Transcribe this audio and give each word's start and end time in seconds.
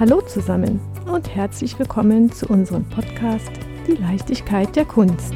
Hallo 0.00 0.22
zusammen 0.22 0.80
und 1.12 1.28
herzlich 1.34 1.78
willkommen 1.78 2.32
zu 2.32 2.46
unserem 2.46 2.88
Podcast 2.88 3.50
Die 3.86 3.96
Leichtigkeit 3.96 4.74
der 4.74 4.86
Kunst. 4.86 5.34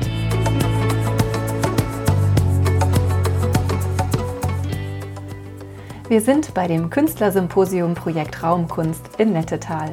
Wir 6.08 6.22
sind 6.22 6.54
bei 6.54 6.66
dem 6.66 6.88
Künstlersymposium 6.88 7.92
Projekt 7.92 8.42
Raumkunst 8.42 9.10
in 9.18 9.34
Nettetal. 9.34 9.90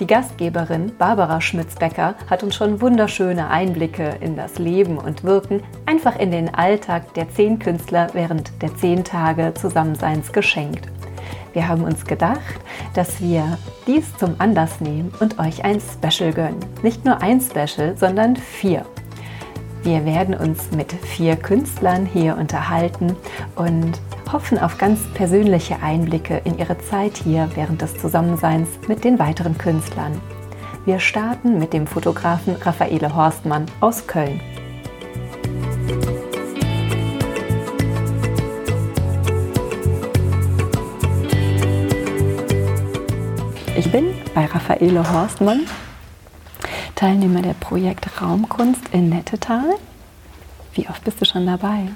Die 0.00 0.06
Gastgeberin 0.08 0.90
Barbara 0.98 1.40
Schmitz-Becker 1.40 2.16
hat 2.28 2.42
uns 2.42 2.56
schon 2.56 2.80
wunderschöne 2.80 3.48
Einblicke 3.48 4.16
in 4.20 4.34
das 4.34 4.58
Leben 4.58 4.98
und 4.98 5.22
Wirken, 5.22 5.62
einfach 5.86 6.18
in 6.18 6.32
den 6.32 6.52
Alltag 6.52 7.14
der 7.14 7.30
zehn 7.30 7.60
Künstler 7.60 8.08
während 8.14 8.50
der 8.62 8.74
zehn 8.74 9.04
Tage 9.04 9.54
Zusammenseins 9.54 10.32
geschenkt. 10.32 10.88
Wir 11.58 11.66
haben 11.66 11.82
uns 11.82 12.04
gedacht, 12.04 12.60
dass 12.94 13.20
wir 13.20 13.58
dies 13.88 14.16
zum 14.16 14.36
Anlass 14.38 14.80
nehmen 14.80 15.12
und 15.18 15.40
euch 15.40 15.64
ein 15.64 15.80
Special 15.80 16.32
gönnen. 16.32 16.60
Nicht 16.84 17.04
nur 17.04 17.20
ein 17.20 17.40
Special, 17.40 17.96
sondern 17.96 18.36
vier. 18.36 18.86
Wir 19.82 20.04
werden 20.04 20.36
uns 20.36 20.70
mit 20.70 20.92
vier 20.92 21.34
Künstlern 21.34 22.06
hier 22.06 22.36
unterhalten 22.36 23.16
und 23.56 24.00
hoffen 24.32 24.56
auf 24.56 24.78
ganz 24.78 25.00
persönliche 25.14 25.82
Einblicke 25.82 26.40
in 26.44 26.56
ihre 26.58 26.78
Zeit 26.78 27.16
hier 27.16 27.50
während 27.56 27.82
des 27.82 27.98
Zusammenseins 27.98 28.68
mit 28.86 29.02
den 29.02 29.18
weiteren 29.18 29.58
Künstlern. 29.58 30.20
Wir 30.84 31.00
starten 31.00 31.58
mit 31.58 31.72
dem 31.72 31.88
Fotografen 31.88 32.54
Raffaele 32.54 33.16
Horstmann 33.16 33.66
aus 33.80 34.06
Köln. 34.06 34.40
Bei 44.38 44.44
Raffaele 44.44 45.12
Horstmann, 45.12 45.62
Teilnehmer 46.94 47.42
der 47.42 47.54
Projekt 47.54 48.22
Raumkunst 48.22 48.82
in 48.92 49.08
Nettetal. 49.08 49.64
Wie 50.74 50.88
oft 50.88 51.02
bist 51.02 51.20
du 51.20 51.24
schon 51.24 51.44
dabei? 51.44 51.88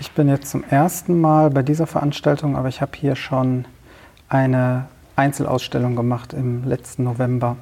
Ich 0.00 0.12
bin 0.12 0.26
jetzt 0.26 0.50
zum 0.50 0.64
ersten 0.64 1.20
Mal 1.20 1.50
bei 1.50 1.62
dieser 1.62 1.86
Veranstaltung, 1.86 2.56
aber 2.56 2.68
ich 2.68 2.80
habe 2.80 2.92
hier 2.96 3.16
schon 3.16 3.66
eine 4.30 4.86
Einzelausstellung 5.14 5.94
gemacht 5.94 6.32
im 6.32 6.66
letzten 6.66 7.04
November. 7.04 7.58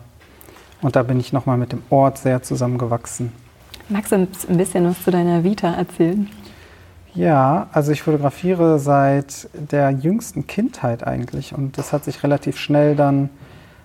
Und 0.82 0.94
da 0.94 1.02
bin 1.02 1.18
ich 1.18 1.32
nochmal 1.32 1.58
mit 1.58 1.72
dem 1.72 1.82
Ort 1.90 2.18
sehr 2.18 2.44
zusammengewachsen. 2.44 3.32
Magst 3.88 4.12
du 4.12 4.18
ein 4.18 4.28
bisschen 4.56 4.84
was 4.84 5.02
zu 5.02 5.10
deiner 5.10 5.42
Vita 5.42 5.74
erzählen? 5.74 6.30
Ja, 7.12 7.66
also 7.72 7.90
ich 7.90 8.02
fotografiere 8.02 8.78
seit 8.78 9.48
der 9.52 9.90
jüngsten 9.90 10.46
Kindheit 10.46 11.04
eigentlich 11.04 11.54
und 11.54 11.76
das 11.76 11.92
hat 11.92 12.04
sich 12.04 12.22
relativ 12.22 12.56
schnell 12.56 12.94
dann 12.94 13.28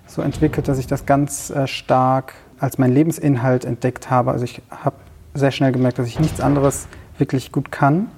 so 0.08 0.22
entwickelt, 0.22 0.68
dass 0.68 0.78
ich 0.78 0.86
das 0.86 1.06
ganz 1.06 1.50
äh, 1.50 1.66
stark 1.66 2.34
als 2.58 2.78
mein 2.78 2.92
Lebensinhalt 2.92 3.64
entdeckt 3.64 4.10
habe. 4.10 4.32
Also 4.32 4.44
ich 4.44 4.62
habe 4.70 4.96
sehr 5.34 5.52
schnell 5.52 5.72
gemerkt, 5.72 5.98
dass 5.98 6.08
ich 6.08 6.18
nichts 6.18 6.40
anderes 6.40 6.88
wirklich 7.18 7.52
gut 7.52 7.70
kann 7.70 8.08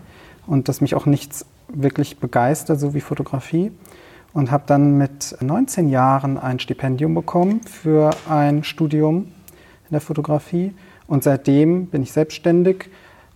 und 0.46 0.68
dass 0.68 0.80
mich 0.80 0.94
auch 0.94 1.06
nichts 1.06 1.44
wirklich 1.68 2.18
begeistert, 2.18 2.80
so 2.80 2.94
wie 2.94 3.00
Fotografie. 3.00 3.72
Und 4.32 4.52
habe 4.52 4.62
dann 4.66 4.96
mit 4.96 5.36
19 5.40 5.88
Jahren 5.88 6.38
ein 6.38 6.60
Stipendium 6.60 7.14
bekommen 7.14 7.62
für 7.62 8.10
ein 8.28 8.62
Studium 8.62 9.24
in 9.88 9.90
der 9.90 10.00
Fotografie. 10.00 10.72
Und 11.08 11.24
seitdem 11.24 11.86
bin 11.86 12.02
ich 12.04 12.12
selbstständig 12.12 12.90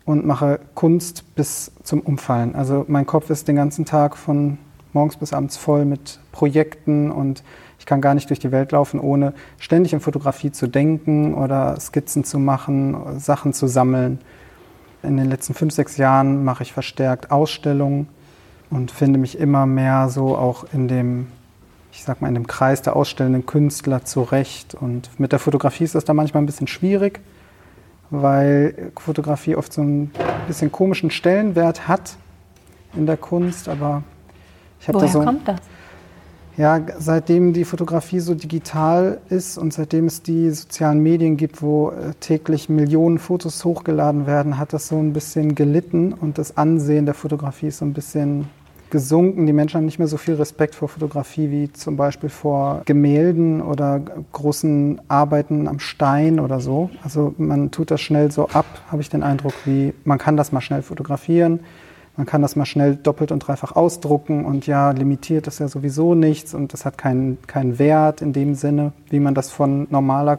und 0.05 0.25
mache 0.25 0.61
Kunst 0.75 1.35
bis 1.35 1.73
zum 1.83 2.01
Umfallen. 2.01 2.55
Also 2.55 2.85
mein 2.87 3.07
Kopf 3.07 3.29
ist 3.31 3.49
den 3.49 3.57
ganzen 3.57 3.85
Tag 3.85 4.17
von 4.17 4.59
morgens 4.93 5.17
bis 5.17 5.33
abends 5.33 5.57
voll 5.57 5.85
mit 5.85 6.21
Projekten 6.31 7.11
und 7.11 7.43
ich 7.85 7.87
kann 7.87 8.01
gar 8.01 8.15
nicht 8.15 8.31
durch 8.31 8.41
die 8.41 8.51
Welt 8.51 8.73
laufen, 8.73 8.99
ohne 8.99 9.35
ständig 9.59 9.93
in 9.93 10.01
Fotografie 10.01 10.51
zu 10.51 10.69
denken 10.69 11.35
oder 11.35 11.79
Skizzen 11.79 12.25
zu 12.25 12.39
machen, 12.39 12.97
Sachen 13.21 13.53
zu 13.53 13.67
sammeln. 13.67 14.21
In 15.03 15.19
den 15.19 15.29
letzten 15.29 15.53
fünf, 15.53 15.75
sechs 15.75 15.99
Jahren 15.99 16.45
mache 16.45 16.63
ich 16.63 16.73
verstärkt 16.73 17.31
Ausstellungen 17.31 18.09
und 18.71 18.91
finde 18.91 19.19
mich 19.19 19.39
immer 19.39 19.67
mehr 19.67 20.09
so 20.09 20.35
auch 20.35 20.65
in 20.73 20.89
dem, 20.89 21.27
ich 21.93 22.05
sag 22.05 22.23
mal, 22.23 22.29
in 22.29 22.35
dem 22.35 22.47
Kreis 22.47 22.81
der 22.81 22.97
ausstellenden 22.97 23.45
Künstler 23.45 24.03
zurecht. 24.03 24.75
Und 24.75 25.11
mit 25.21 25.33
der 25.33 25.39
Fotografie 25.39 25.85
ist 25.85 25.95
das 25.95 26.07
da 26.07 26.15
manchmal 26.15 26.43
ein 26.43 26.47
bisschen 26.47 26.69
schwierig, 26.69 27.21
weil 28.09 28.93
Fotografie 28.99 29.57
oft 29.57 29.75
so 29.75 29.83
ein 29.83 30.11
bisschen 30.47 30.73
komischen 30.73 31.11
Stellenwert 31.11 31.87
hat 31.87 32.17
in 32.97 33.05
der 33.05 33.19
Kunst, 33.19 33.69
aber 33.69 34.03
ich 34.81 34.89
habe 34.89 35.01
da 35.01 35.09
so. 35.09 35.21
kommt 35.21 35.47
das? 35.47 35.61
Ja, 36.57 36.81
seitdem 36.99 37.53
die 37.53 37.65
Fotografie 37.65 38.21
so 38.21 38.35
digital 38.35 39.19
ist 39.29 39.59
und 39.59 39.73
seitdem 39.73 40.07
es 40.07 40.23
die 40.23 40.51
sozialen 40.51 41.01
Medien 41.01 41.37
gibt, 41.37 41.63
wo 41.63 41.91
äh, 41.91 42.15
täglich 42.21 42.69
Millionen 42.69 43.19
Fotos 43.19 43.65
hochgeladen 43.65 44.29
werden, 44.29 44.57
hat 44.57 44.73
das 44.73 44.87
so 44.87 44.97
ein 44.97 45.13
bisschen 45.13 45.57
gelitten 45.57 46.13
und 46.13 46.39
das 46.39 46.57
Ansehen 46.57 47.07
der 47.07 47.15
Fotografie 47.15 47.69
ist 47.69 47.79
so 47.79 47.85
ein 47.85 47.93
bisschen 47.93 48.49
gesunken. 48.91 49.47
Die 49.47 49.53
Menschen 49.53 49.79
haben 49.79 49.85
nicht 49.85 49.99
mehr 49.99 50.07
so 50.07 50.17
viel 50.17 50.35
Respekt 50.35 50.77
vor 50.77 50.87
Fotografie 50.89 51.51
wie 51.51 51.73
zum 51.73 51.97
Beispiel 51.97 52.29
vor 52.29 52.83
Gemälden 52.85 53.61
oder 53.61 54.01
großen 54.31 55.01
Arbeiten 55.09 55.67
am 55.67 55.81
Stein 55.81 56.39
oder 56.39 56.61
so. 56.61 56.89
Also 57.03 57.35
man 57.37 57.73
tut 57.73 57.91
das 57.91 58.01
schnell 58.01 58.31
so 58.31 58.49
ab, 58.51 58.67
habe 58.93 59.03
ich 59.03 59.09
den 59.09 59.25
Eindruck, 59.25 59.55
wie 59.65 59.93
man 60.05 60.19
kann 60.19 60.37
das 60.37 60.53
mal 60.53 60.61
schnell 60.61 60.83
fotografieren 60.83 61.59
man 62.17 62.27
kann 62.27 62.43
das 62.43 62.55
mal 62.55 62.65
schnell 62.65 62.97
doppelt 62.97 63.33
und 63.33 63.41
dreifach 63.41 63.73
ausdrucken 63.73 64.45
und 64.45 64.67
ja, 64.67 64.91
limitiert 64.93 65.47
ist 65.47 65.59
ja 65.59 65.69
sowieso 65.69 66.15
nichts 66.15 66.55
und 66.55 66.73
das 66.73 66.85
hat 66.85 66.97
keinen, 66.97 67.39
keinen 67.47 67.79
Wert 67.79 68.23
in 68.23 68.33
dem 68.33 68.55
Sinne, 68.55 68.93
wie 69.11 69.21
man 69.21 69.35
das 69.35 69.51
von 69.51 69.87
normaler, 69.91 70.39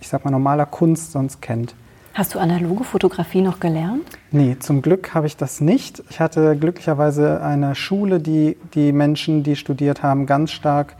ich 0.00 0.08
sag 0.08 0.24
mal, 0.24 0.30
normaler 0.30 0.66
Kunst 0.66 1.12
sonst 1.12 1.42
kennt. 1.42 1.74
Hast 2.14 2.34
du 2.34 2.38
analoge 2.38 2.84
Fotografie 2.84 3.42
noch 3.42 3.60
gelernt? 3.60 4.04
Nee, 4.30 4.56
zum 4.58 4.80
Glück 4.80 5.12
habe 5.14 5.26
ich 5.26 5.36
das 5.36 5.60
nicht. 5.60 6.02
Ich 6.08 6.18
hatte 6.18 6.56
glücklicherweise 6.56 7.42
eine 7.42 7.74
Schule, 7.74 8.20
die 8.20 8.56
die 8.72 8.92
Menschen, 8.92 9.42
die 9.42 9.54
studiert 9.54 10.02
haben, 10.02 10.24
ganz 10.24 10.52
stark 10.52 10.96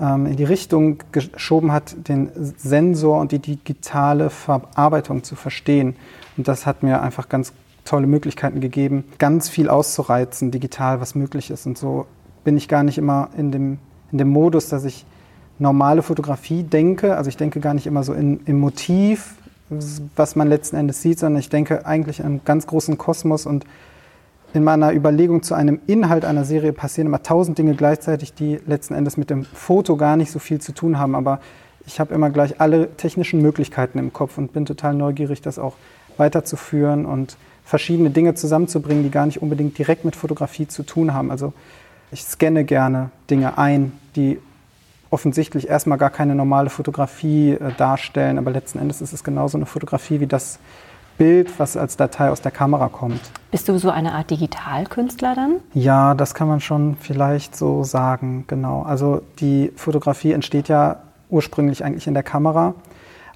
ähm, 0.00 0.26
in 0.26 0.36
die 0.36 0.44
Richtung 0.44 0.98
geschoben 1.10 1.72
hat, 1.72 1.96
den 2.08 2.30
Sensor 2.56 3.20
und 3.20 3.32
die 3.32 3.40
digitale 3.40 4.30
Verarbeitung 4.30 5.24
zu 5.24 5.34
verstehen. 5.34 5.96
Und 6.36 6.46
das 6.46 6.66
hat 6.66 6.84
mir 6.84 7.02
einfach 7.02 7.28
ganz 7.28 7.52
tolle 7.84 8.06
Möglichkeiten 8.06 8.60
gegeben, 8.60 9.04
ganz 9.18 9.48
viel 9.48 9.68
auszureizen, 9.68 10.50
digital, 10.50 11.00
was 11.00 11.14
möglich 11.14 11.50
ist. 11.50 11.66
Und 11.66 11.78
so 11.78 12.06
bin 12.42 12.56
ich 12.56 12.68
gar 12.68 12.82
nicht 12.82 12.98
immer 12.98 13.30
in 13.36 13.52
dem, 13.52 13.78
in 14.12 14.18
dem 14.18 14.28
Modus, 14.28 14.68
dass 14.68 14.84
ich 14.84 15.04
normale 15.58 16.02
Fotografie 16.02 16.62
denke. 16.62 17.16
Also 17.16 17.28
ich 17.28 17.36
denke 17.36 17.60
gar 17.60 17.74
nicht 17.74 17.86
immer 17.86 18.02
so 18.02 18.12
in, 18.12 18.40
im 18.46 18.58
Motiv, 18.58 19.34
was 20.16 20.36
man 20.36 20.48
letzten 20.48 20.76
Endes 20.76 21.02
sieht, 21.02 21.18
sondern 21.18 21.40
ich 21.40 21.48
denke 21.48 21.86
eigentlich 21.86 22.20
in 22.20 22.26
einem 22.26 22.40
ganz 22.44 22.66
großen 22.66 22.98
Kosmos 22.98 23.46
und 23.46 23.64
in 24.52 24.62
meiner 24.62 24.92
Überlegung 24.92 25.42
zu 25.42 25.54
einem 25.54 25.80
Inhalt 25.86 26.24
einer 26.24 26.44
Serie 26.44 26.72
passieren 26.72 27.08
immer 27.08 27.22
tausend 27.22 27.58
Dinge 27.58 27.74
gleichzeitig, 27.74 28.34
die 28.34 28.60
letzten 28.66 28.94
Endes 28.94 29.16
mit 29.16 29.30
dem 29.30 29.44
Foto 29.44 29.96
gar 29.96 30.16
nicht 30.16 30.30
so 30.30 30.38
viel 30.38 30.60
zu 30.60 30.72
tun 30.72 30.98
haben. 30.98 31.16
Aber 31.16 31.40
ich 31.86 31.98
habe 31.98 32.14
immer 32.14 32.30
gleich 32.30 32.60
alle 32.60 32.94
technischen 32.96 33.42
Möglichkeiten 33.42 33.98
im 33.98 34.12
Kopf 34.12 34.38
und 34.38 34.52
bin 34.52 34.64
total 34.64 34.94
neugierig, 34.94 35.42
das 35.42 35.58
auch 35.58 35.74
weiterzuführen 36.16 37.04
und 37.04 37.36
verschiedene 37.64 38.10
Dinge 38.10 38.34
zusammenzubringen, 38.34 39.02
die 39.02 39.10
gar 39.10 39.26
nicht 39.26 39.40
unbedingt 39.42 39.76
direkt 39.78 40.04
mit 40.04 40.16
Fotografie 40.16 40.68
zu 40.68 40.82
tun 40.82 41.14
haben. 41.14 41.30
Also 41.30 41.52
ich 42.12 42.22
scanne 42.22 42.64
gerne 42.64 43.10
Dinge 43.30 43.58
ein, 43.58 43.92
die 44.16 44.38
offensichtlich 45.10 45.68
erstmal 45.68 45.96
gar 45.96 46.10
keine 46.10 46.34
normale 46.34 46.70
Fotografie 46.70 47.52
äh, 47.52 47.72
darstellen, 47.76 48.36
aber 48.36 48.50
letzten 48.50 48.78
Endes 48.78 49.00
ist 49.00 49.12
es 49.12 49.24
genauso 49.24 49.56
eine 49.56 49.66
Fotografie 49.66 50.20
wie 50.20 50.26
das 50.26 50.58
Bild, 51.16 51.60
was 51.60 51.76
als 51.76 51.96
Datei 51.96 52.30
aus 52.30 52.40
der 52.40 52.50
Kamera 52.50 52.88
kommt. 52.88 53.20
Bist 53.52 53.68
du 53.68 53.78
so 53.78 53.90
eine 53.90 54.12
Art 54.12 54.30
Digitalkünstler 54.30 55.36
dann? 55.36 55.56
Ja, 55.72 56.14
das 56.14 56.34
kann 56.34 56.48
man 56.48 56.60
schon 56.60 56.96
vielleicht 56.98 57.56
so 57.56 57.84
sagen, 57.84 58.44
genau. 58.48 58.82
Also 58.82 59.22
die 59.38 59.72
Fotografie 59.76 60.32
entsteht 60.32 60.68
ja 60.68 60.96
ursprünglich 61.30 61.84
eigentlich 61.84 62.08
in 62.08 62.14
der 62.14 62.24
Kamera 62.24 62.74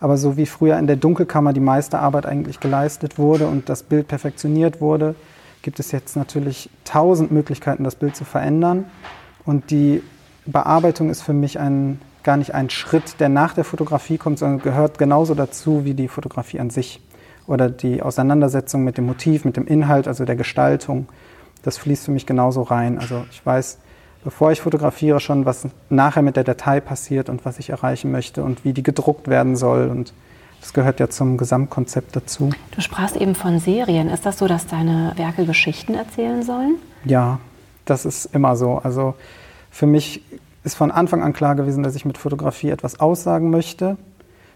aber 0.01 0.17
so 0.17 0.37
wie 0.37 0.47
früher 0.47 0.79
in 0.79 0.87
der 0.87 0.97
Dunkelkammer 0.97 1.53
die 1.53 1.61
meiste 1.61 1.99
Arbeit 1.99 2.27
eigentlich 2.27 2.61
geleistet 2.61 3.19
wurde 3.19 3.47
und 3.47 3.69
das 3.69 3.83
Bild 3.83 4.09
perfektioniert 4.09 4.81
wurde, 4.81 5.15
gibt 5.63 5.81
es 5.81 5.91
jetzt 5.93 6.17
natürlich 6.17 6.71
tausend 6.85 7.33
Möglichkeiten, 7.33 7.85
das 7.85 7.97
Bild 7.97 8.15
zu 8.15 8.25
verändern. 8.25 8.85
Und 9.45 9.71
die 9.71 10.03
Bearbeitung 10.47 11.11
ist 11.11 11.23
für 11.23 11.33
mich 11.33 11.59
ein, 11.59 12.01
gar 12.23 12.37
nicht 12.37 12.55
ein 12.55 12.71
Schritt, 12.71 13.21
der 13.21 13.29
nach 13.29 13.55
der 13.55 13.65
Fotografie 13.65 14.19
kommt, 14.19 14.39
sondern 14.39 14.61
gehört 14.61 14.99
genauso 14.99 15.35
dazu 15.35 15.85
wie 15.85 15.95
die 15.95 16.09
Fotografie 16.09 16.61
an 16.61 16.71
sich 16.71 17.01
oder 17.47 17.71
die 17.71 18.03
Auseinandersetzung 18.03 18.85
mit 18.85 18.99
dem 18.99 19.07
Motiv, 19.07 19.45
mit 19.45 19.57
dem 19.57 19.67
Inhalt, 19.67 20.07
also 20.07 20.25
der 20.25 20.37
Gestaltung. 20.37 21.09
Das 21.63 21.77
fließt 21.79 22.05
für 22.05 22.13
mich 22.13 22.27
genauso 22.27 22.63
rein. 22.63 22.99
Also 22.99 23.25
ich 23.31 23.45
weiß, 23.45 23.79
bevor 24.25 24.53
ich 24.53 24.61
fotografiere, 24.61 25.21
schon, 25.21 25.45
was 25.47 25.67
nachher 25.91 26.23
mit 26.23 26.37
der 26.37 26.45
Datei 26.45 26.81
passiert 26.81 27.29
und 27.29 27.45
was 27.45 27.59
ich 27.59 27.71
erreichen 27.71 28.11
möchte 28.11 28.43
und 28.43 28.65
wie 28.65 28.73
die 28.73 28.83
gedruckt 28.83 29.29
werden 29.29 29.57
soll. 29.57 29.89
Und 29.89 30.13
das 30.61 30.73
gehört 30.73 31.01
ja 31.01 31.09
zum 31.09 31.37
Gesamtkonzept 31.37 32.17
dazu. 32.17 32.51
Du 32.73 32.81
sprachst 32.81 33.17
eben 33.17 33.35
von 33.35 33.59
Serien. 33.59 34.09
Ist 34.09 34.27
das 34.27 34.39
so, 34.39 34.47
dass 34.47 34.67
deine 34.67 35.13
Werke 35.17 35.45
Geschichten 35.45 35.95
erzählen 35.95 36.43
sollen? 36.43 36.77
Ja, 37.05 37.39
das 37.85 38.05
ist 38.05 38.27
immer 38.35 38.57
so. 38.57 38.81
Also 38.83 39.15
für 39.71 39.87
mich 39.87 40.23
ist 40.65 40.75
von 40.75 40.91
Anfang 40.91 41.23
an 41.23 41.33
klar 41.33 41.55
gewesen, 41.55 41.83
dass 41.83 41.95
ich 41.95 42.05
mit 42.05 42.19
Fotografie 42.19 42.71
etwas 42.71 43.01
aussagen 43.01 43.51
möchte. 43.51 43.97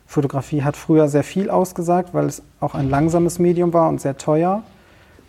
Fotografie 0.06 0.62
hat 0.62 0.76
früher 0.76 1.08
sehr 1.08 1.24
viel 1.24 1.48
ausgesagt, 1.48 2.12
weil 2.12 2.26
es 2.26 2.42
auch 2.60 2.74
ein 2.74 2.90
langsames 2.90 3.38
Medium 3.38 3.72
war 3.72 3.88
und 3.88 4.00
sehr 4.00 4.18
teuer. 4.18 4.62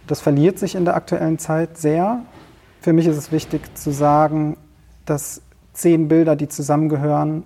Das 0.08 0.20
verliert 0.20 0.60
sich 0.60 0.76
in 0.76 0.84
der 0.84 0.96
aktuellen 0.96 1.40
Zeit 1.40 1.78
sehr. 1.78 2.22
Für 2.84 2.92
mich 2.92 3.08
ist 3.08 3.16
es 3.16 3.32
wichtig 3.32 3.62
zu 3.78 3.92
sagen, 3.92 4.58
dass 5.06 5.42
zehn 5.72 6.10
Bilder, 6.10 6.36
die 6.36 6.50
zusammengehören, 6.50 7.44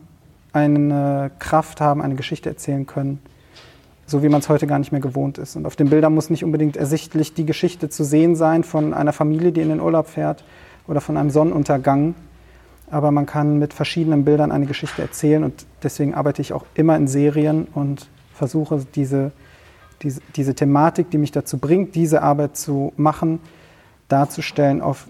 eine 0.52 1.30
Kraft 1.38 1.80
haben, 1.80 2.02
eine 2.02 2.16
Geschichte 2.16 2.50
erzählen 2.50 2.88
können, 2.88 3.20
so 4.08 4.24
wie 4.24 4.30
man 4.30 4.40
es 4.40 4.50
heute 4.50 4.66
gar 4.66 4.80
nicht 4.80 4.92
mehr 4.92 5.00
gewohnt 5.00 5.38
ist. 5.38 5.56
Und 5.56 5.68
auf 5.68 5.76
den 5.76 5.92
Bildern 5.92 6.16
muss 6.16 6.32
nicht 6.32 6.44
unbedingt 6.44 6.76
ersichtlich 6.76 7.36
die 7.36 7.46
Geschichte 7.46 7.88
zu 7.88 8.04
sehen 8.04 8.36
sein 8.36 8.64
von 8.64 8.96
einer 8.96 9.14
Familie, 9.14 9.52
die 9.52 9.62
in 9.62 9.70
den 9.70 9.80
Urlaub 9.80 10.08
fährt 10.08 10.44
oder 10.88 11.02
von 11.02 11.18
einem 11.18 11.30
Sonnenuntergang, 11.30 12.16
aber 12.90 13.12
man 13.12 13.28
kann 13.28 13.60
mit 13.60 13.76
verschiedenen 13.76 14.26
Bildern 14.26 14.52
eine 14.52 14.66
Geschichte 14.66 15.04
erzählen 15.04 15.44
und 15.44 15.68
deswegen 15.84 16.16
arbeite 16.16 16.42
ich 16.42 16.52
auch 16.52 16.66
immer 16.74 16.96
in 16.96 17.08
Serien 17.08 17.68
und 17.76 18.10
versuche 18.34 18.88
diese, 18.96 19.34
diese, 20.02 20.20
diese 20.36 20.56
Thematik, 20.56 21.12
die 21.12 21.20
mich 21.20 21.32
dazu 21.32 21.60
bringt, 21.60 21.94
diese 21.94 22.24
Arbeit 22.24 22.58
zu 22.58 22.92
machen, 22.98 23.38
darzustellen 24.08 24.82
auf 24.82 25.08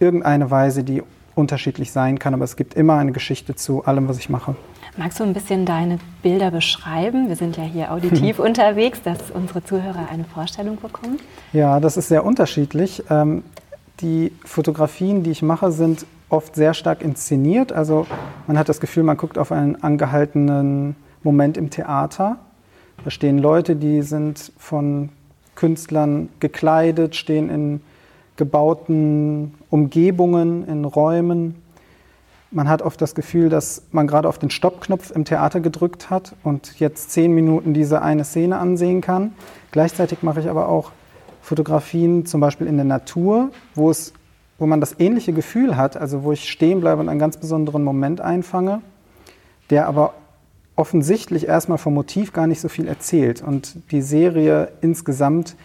irgendeine 0.00 0.50
Weise, 0.50 0.82
die 0.82 1.02
unterschiedlich 1.34 1.92
sein 1.92 2.18
kann, 2.18 2.34
aber 2.34 2.44
es 2.44 2.56
gibt 2.56 2.74
immer 2.74 2.96
eine 2.96 3.12
Geschichte 3.12 3.54
zu 3.54 3.84
allem, 3.84 4.08
was 4.08 4.18
ich 4.18 4.28
mache. 4.28 4.56
Magst 4.96 5.20
du 5.20 5.24
ein 5.24 5.32
bisschen 5.32 5.64
deine 5.64 5.98
Bilder 6.22 6.50
beschreiben? 6.50 7.28
Wir 7.28 7.36
sind 7.36 7.56
ja 7.56 7.62
hier 7.62 7.92
auditiv 7.92 8.38
unterwegs, 8.40 9.00
dass 9.02 9.30
unsere 9.30 9.62
Zuhörer 9.64 10.08
eine 10.10 10.24
Vorstellung 10.24 10.76
bekommen. 10.80 11.18
Ja, 11.52 11.78
das 11.78 11.96
ist 11.96 12.08
sehr 12.08 12.24
unterschiedlich. 12.24 13.04
Ähm, 13.08 13.44
die 14.00 14.32
Fotografien, 14.44 15.22
die 15.22 15.30
ich 15.30 15.42
mache, 15.42 15.70
sind 15.70 16.06
oft 16.28 16.54
sehr 16.54 16.74
stark 16.74 17.02
inszeniert. 17.02 17.72
Also 17.72 18.06
man 18.46 18.58
hat 18.58 18.68
das 18.68 18.80
Gefühl, 18.80 19.02
man 19.02 19.16
guckt 19.16 19.38
auf 19.38 19.52
einen 19.52 19.82
angehaltenen 19.82 20.96
Moment 21.22 21.56
im 21.56 21.70
Theater. 21.70 22.36
Da 23.04 23.10
stehen 23.10 23.38
Leute, 23.38 23.76
die 23.76 24.02
sind 24.02 24.52
von 24.58 25.10
Künstlern 25.54 26.28
gekleidet, 26.40 27.16
stehen 27.16 27.50
in 27.50 27.80
gebauten 28.40 29.54
Umgebungen, 29.68 30.66
in 30.66 30.84
Räumen. 30.84 31.54
Man 32.50 32.68
hat 32.68 32.80
oft 32.80 33.00
das 33.00 33.14
Gefühl, 33.14 33.50
dass 33.50 33.82
man 33.92 34.06
gerade 34.06 34.28
auf 34.28 34.38
den 34.38 34.50
Stoppknopf 34.50 35.10
im 35.12 35.24
Theater 35.24 35.60
gedrückt 35.60 36.08
hat 36.08 36.34
und 36.42 36.80
jetzt 36.80 37.10
zehn 37.10 37.32
Minuten 37.32 37.74
diese 37.74 38.00
eine 38.00 38.24
Szene 38.24 38.58
ansehen 38.58 39.02
kann. 39.02 39.34
Gleichzeitig 39.70 40.22
mache 40.22 40.40
ich 40.40 40.48
aber 40.48 40.68
auch 40.68 40.90
Fotografien 41.42 42.24
zum 42.24 42.40
Beispiel 42.40 42.66
in 42.66 42.76
der 42.76 42.86
Natur, 42.86 43.50
wo 43.74 43.90
es 43.90 44.14
wo 44.58 44.66
man 44.66 44.80
das 44.80 45.00
ähnliche 45.00 45.32
Gefühl 45.32 45.76
hat, 45.76 45.96
also 45.96 46.22
wo 46.22 46.32
ich 46.32 46.48
stehen 46.48 46.80
bleibe 46.80 47.00
und 47.00 47.08
einen 47.08 47.18
ganz 47.18 47.38
besonderen 47.38 47.82
Moment 47.82 48.20
einfange, 48.20 48.82
der 49.70 49.86
aber 49.86 50.12
offensichtlich 50.76 51.48
erstmal 51.48 51.78
vom 51.78 51.94
Motiv 51.94 52.34
gar 52.34 52.46
nicht 52.46 52.60
so 52.60 52.68
viel 52.68 52.86
erzählt. 52.86 53.42
Und 53.42 53.76
die 53.90 54.02
Serie 54.02 54.68
insgesamt, 54.82 55.56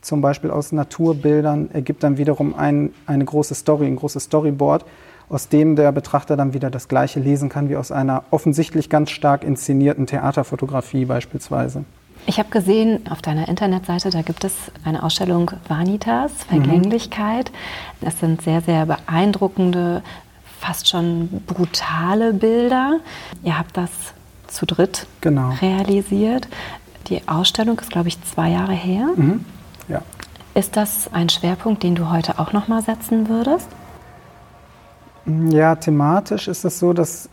zum 0.00 0.20
Beispiel 0.20 0.50
aus 0.50 0.72
Naturbildern, 0.72 1.70
ergibt 1.72 2.02
dann 2.02 2.18
wiederum 2.18 2.54
ein, 2.54 2.92
eine 3.06 3.24
große 3.24 3.54
Story, 3.54 3.86
ein 3.86 3.96
großes 3.96 4.24
Storyboard, 4.24 4.84
aus 5.28 5.48
dem 5.48 5.76
der 5.76 5.92
Betrachter 5.92 6.36
dann 6.36 6.54
wieder 6.54 6.70
das 6.70 6.88
Gleiche 6.88 7.20
lesen 7.20 7.48
kann 7.48 7.68
wie 7.68 7.76
aus 7.76 7.92
einer 7.92 8.24
offensichtlich 8.30 8.88
ganz 8.88 9.10
stark 9.10 9.44
inszenierten 9.44 10.06
Theaterfotografie 10.06 11.04
beispielsweise. 11.04 11.84
Ich 12.26 12.38
habe 12.38 12.50
gesehen 12.50 13.00
auf 13.10 13.22
deiner 13.22 13.48
Internetseite, 13.48 14.10
da 14.10 14.22
gibt 14.22 14.44
es 14.44 14.54
eine 14.84 15.02
Ausstellung 15.02 15.50
Vanitas, 15.66 16.32
Vergänglichkeit. 16.48 17.50
Mhm. 17.50 18.04
Das 18.04 18.20
sind 18.20 18.42
sehr, 18.42 18.60
sehr 18.60 18.86
beeindruckende, 18.86 20.02
fast 20.60 20.88
schon 20.88 21.28
brutale 21.46 22.34
Bilder. 22.34 22.98
Ihr 23.42 23.58
habt 23.58 23.76
das 23.76 23.90
zu 24.46 24.66
dritt 24.66 25.06
genau. 25.20 25.54
realisiert. 25.62 26.48
Die 27.08 27.26
Ausstellung 27.28 27.78
ist, 27.78 27.90
glaube 27.90 28.08
ich, 28.08 28.22
zwei 28.24 28.50
Jahre 28.50 28.72
her. 28.72 29.08
Mhm. 29.16 29.44
Ja. 29.88 30.02
Ist 30.54 30.76
das 30.76 31.10
ein 31.12 31.28
Schwerpunkt, 31.28 31.82
den 31.82 31.94
du 31.94 32.10
heute 32.10 32.38
auch 32.38 32.52
noch 32.52 32.68
mal 32.68 32.82
setzen 32.82 33.28
würdest? 33.28 33.68
Ja, 35.26 35.76
thematisch 35.76 36.48
ist 36.48 36.64
es 36.64 36.78
so, 36.78 36.92
dass 36.92 37.28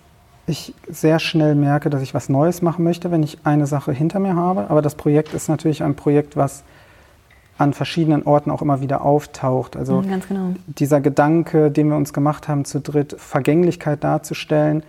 ich 0.47 0.73
sehr 0.87 1.19
schnell 1.19 1.55
merke, 1.55 1.89
dass 1.89 2.01
ich 2.01 2.13
was 2.13 2.29
Neues 2.29 2.61
machen 2.61 2.83
möchte, 2.83 3.09
wenn 3.09 3.23
ich 3.23 3.39
eine 3.45 3.65
Sache 3.65 3.91
hinter 3.91 4.19
mir 4.19 4.35
habe. 4.35 4.69
Aber 4.69 4.81
das 4.81 4.95
Projekt 4.95 5.33
ist 5.33 5.47
natürlich 5.47 5.81
ein 5.81 5.95
Projekt, 5.95 6.35
was 6.35 6.63
an 7.57 7.73
verschiedenen 7.73 8.23
Orten 8.23 8.51
auch 8.51 8.61
immer 8.61 8.81
wieder 8.81 9.01
auftaucht. 9.01 9.77
Also 9.77 10.01
mhm, 10.01 10.21
genau. 10.27 10.49
dieser 10.67 10.99
Gedanke, 10.99 11.71
den 11.71 11.89
wir 11.89 11.95
uns 11.95 12.13
gemacht 12.13 12.47
haben, 12.47 12.65
zu 12.65 12.81
dritt 12.81 13.15
Vergänglichkeit 13.17 14.03
darzustellen, 14.03 14.83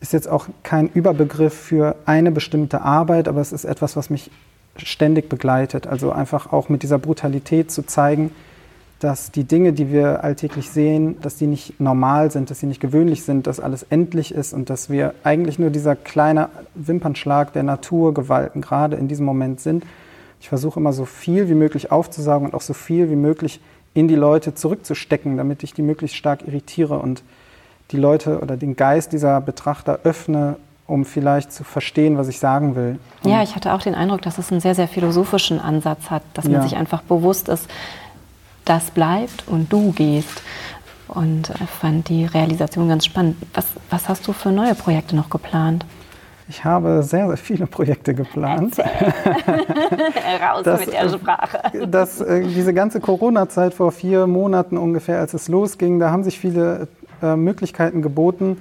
ist 0.00 0.12
jetzt 0.12 0.28
auch 0.28 0.46
kein 0.64 0.88
Überbegriff 0.88 1.54
für 1.54 1.94
eine 2.06 2.32
bestimmte 2.32 2.82
Arbeit, 2.82 3.28
aber 3.28 3.40
es 3.40 3.52
ist 3.52 3.64
etwas, 3.64 3.96
was 3.96 4.10
mich 4.10 4.32
ständig 4.76 5.28
begleitet. 5.28 5.86
Also 5.86 6.12
einfach 6.12 6.52
auch 6.52 6.68
mit 6.68 6.82
dieser 6.82 6.98
Brutalität 6.98 7.70
zu 7.70 7.82
zeigen, 7.82 8.32
dass 9.02 9.32
die 9.32 9.42
Dinge, 9.42 9.72
die 9.72 9.90
wir 9.90 10.22
alltäglich 10.22 10.70
sehen, 10.70 11.20
dass 11.20 11.34
die 11.34 11.48
nicht 11.48 11.80
normal 11.80 12.30
sind, 12.30 12.50
dass 12.50 12.60
sie 12.60 12.66
nicht 12.66 12.80
gewöhnlich 12.80 13.24
sind, 13.24 13.48
dass 13.48 13.58
alles 13.58 13.84
endlich 13.90 14.32
ist 14.32 14.52
und 14.52 14.70
dass 14.70 14.90
wir 14.90 15.14
eigentlich 15.24 15.58
nur 15.58 15.70
dieser 15.70 15.96
kleine 15.96 16.50
Wimpernschlag 16.76 17.52
der 17.52 17.64
Naturgewalten 17.64 18.62
gerade 18.62 18.96
in 18.96 19.08
diesem 19.08 19.26
Moment 19.26 19.60
sind. 19.60 19.84
Ich 20.40 20.48
versuche 20.48 20.78
immer 20.78 20.92
so 20.92 21.04
viel 21.04 21.48
wie 21.48 21.54
möglich 21.54 21.90
aufzusaugen 21.90 22.46
und 22.48 22.54
auch 22.54 22.60
so 22.60 22.74
viel 22.74 23.10
wie 23.10 23.16
möglich 23.16 23.60
in 23.92 24.06
die 24.06 24.14
Leute 24.14 24.54
zurückzustecken, 24.54 25.36
damit 25.36 25.64
ich 25.64 25.74
die 25.74 25.82
möglichst 25.82 26.16
stark 26.16 26.46
irritiere 26.46 26.98
und 26.98 27.24
die 27.90 27.96
Leute 27.96 28.38
oder 28.38 28.56
den 28.56 28.76
Geist 28.76 29.12
dieser 29.12 29.40
Betrachter 29.40 30.00
öffne, 30.04 30.56
um 30.92 31.06
vielleicht 31.06 31.52
zu 31.52 31.64
verstehen, 31.64 32.18
was 32.18 32.28
ich 32.28 32.38
sagen 32.38 32.76
will. 32.76 32.98
Und 33.24 33.30
ja, 33.30 33.42
ich 33.42 33.56
hatte 33.56 33.72
auch 33.72 33.80
den 33.80 33.94
Eindruck, 33.94 34.20
dass 34.22 34.36
es 34.36 34.52
einen 34.52 34.60
sehr, 34.60 34.74
sehr 34.74 34.88
philosophischen 34.88 35.58
Ansatz 35.58 36.10
hat, 36.10 36.22
dass 36.34 36.44
man 36.44 36.54
ja. 36.54 36.62
sich 36.62 36.76
einfach 36.76 37.02
bewusst 37.02 37.48
ist, 37.48 37.68
das 38.66 38.90
bleibt 38.90 39.48
und 39.48 39.72
du 39.72 39.92
gehst. 39.92 40.42
Und 41.08 41.50
ich 41.62 41.70
fand 41.70 42.08
die 42.08 42.26
Realisation 42.26 42.88
ganz 42.88 43.06
spannend. 43.06 43.36
Was, 43.54 43.66
was 43.90 44.08
hast 44.08 44.28
du 44.28 44.32
für 44.32 44.50
neue 44.50 44.74
Projekte 44.74 45.16
noch 45.16 45.30
geplant? 45.30 45.84
Ich 46.48 46.64
habe 46.64 47.02
sehr, 47.02 47.28
sehr 47.28 47.36
viele 47.36 47.66
Projekte 47.66 48.12
geplant. 48.14 48.78
Raus 48.78 50.62
das, 50.64 50.80
mit 50.80 50.92
der 50.92 51.08
Sprache. 51.08 51.86
Das, 51.86 52.20
äh, 52.20 52.42
diese 52.42 52.74
ganze 52.74 53.00
Corona-Zeit 53.00 53.72
vor 53.72 53.92
vier 53.92 54.26
Monaten 54.26 54.76
ungefähr, 54.76 55.20
als 55.20 55.32
es 55.32 55.48
losging, 55.48 55.98
da 55.98 56.10
haben 56.10 56.24
sich 56.24 56.38
viele 56.38 56.88
äh, 57.22 57.36
Möglichkeiten 57.36 58.02
geboten, 58.02 58.58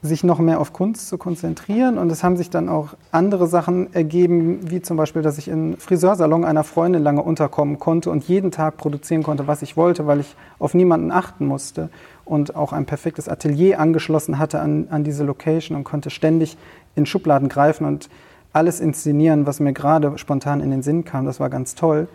sich 0.00 0.22
noch 0.22 0.38
mehr 0.38 0.60
auf 0.60 0.72
Kunst 0.72 1.08
zu 1.08 1.18
konzentrieren. 1.18 1.98
Und 1.98 2.10
es 2.10 2.22
haben 2.22 2.36
sich 2.36 2.50
dann 2.50 2.68
auch 2.68 2.94
andere 3.10 3.48
Sachen 3.48 3.92
ergeben, 3.94 4.70
wie 4.70 4.80
zum 4.80 4.96
Beispiel, 4.96 5.22
dass 5.22 5.38
ich 5.38 5.48
im 5.48 5.76
Friseursalon 5.76 6.44
einer 6.44 6.62
Freundin 6.62 7.02
lange 7.02 7.22
unterkommen 7.22 7.80
konnte 7.80 8.10
und 8.10 8.24
jeden 8.28 8.52
Tag 8.52 8.76
produzieren 8.76 9.24
konnte, 9.24 9.48
was 9.48 9.62
ich 9.62 9.76
wollte, 9.76 10.06
weil 10.06 10.20
ich 10.20 10.36
auf 10.60 10.74
niemanden 10.74 11.10
achten 11.10 11.46
musste 11.46 11.88
und 12.24 12.54
auch 12.54 12.72
ein 12.72 12.86
perfektes 12.86 13.28
Atelier 13.28 13.80
angeschlossen 13.80 14.38
hatte 14.38 14.60
an, 14.60 14.86
an 14.90 15.02
diese 15.02 15.24
Location 15.24 15.76
und 15.76 15.82
konnte 15.82 16.10
ständig 16.10 16.56
in 16.94 17.04
Schubladen 17.04 17.48
greifen 17.48 17.84
und 17.84 18.08
alles 18.52 18.80
inszenieren, 18.80 19.46
was 19.46 19.58
mir 19.58 19.72
gerade 19.72 20.16
spontan 20.16 20.60
in 20.60 20.70
den 20.70 20.82
Sinn 20.82 21.04
kam. 21.04 21.26
Das 21.26 21.40
war 21.40 21.50
ganz 21.50 21.74
toll. 21.74 22.08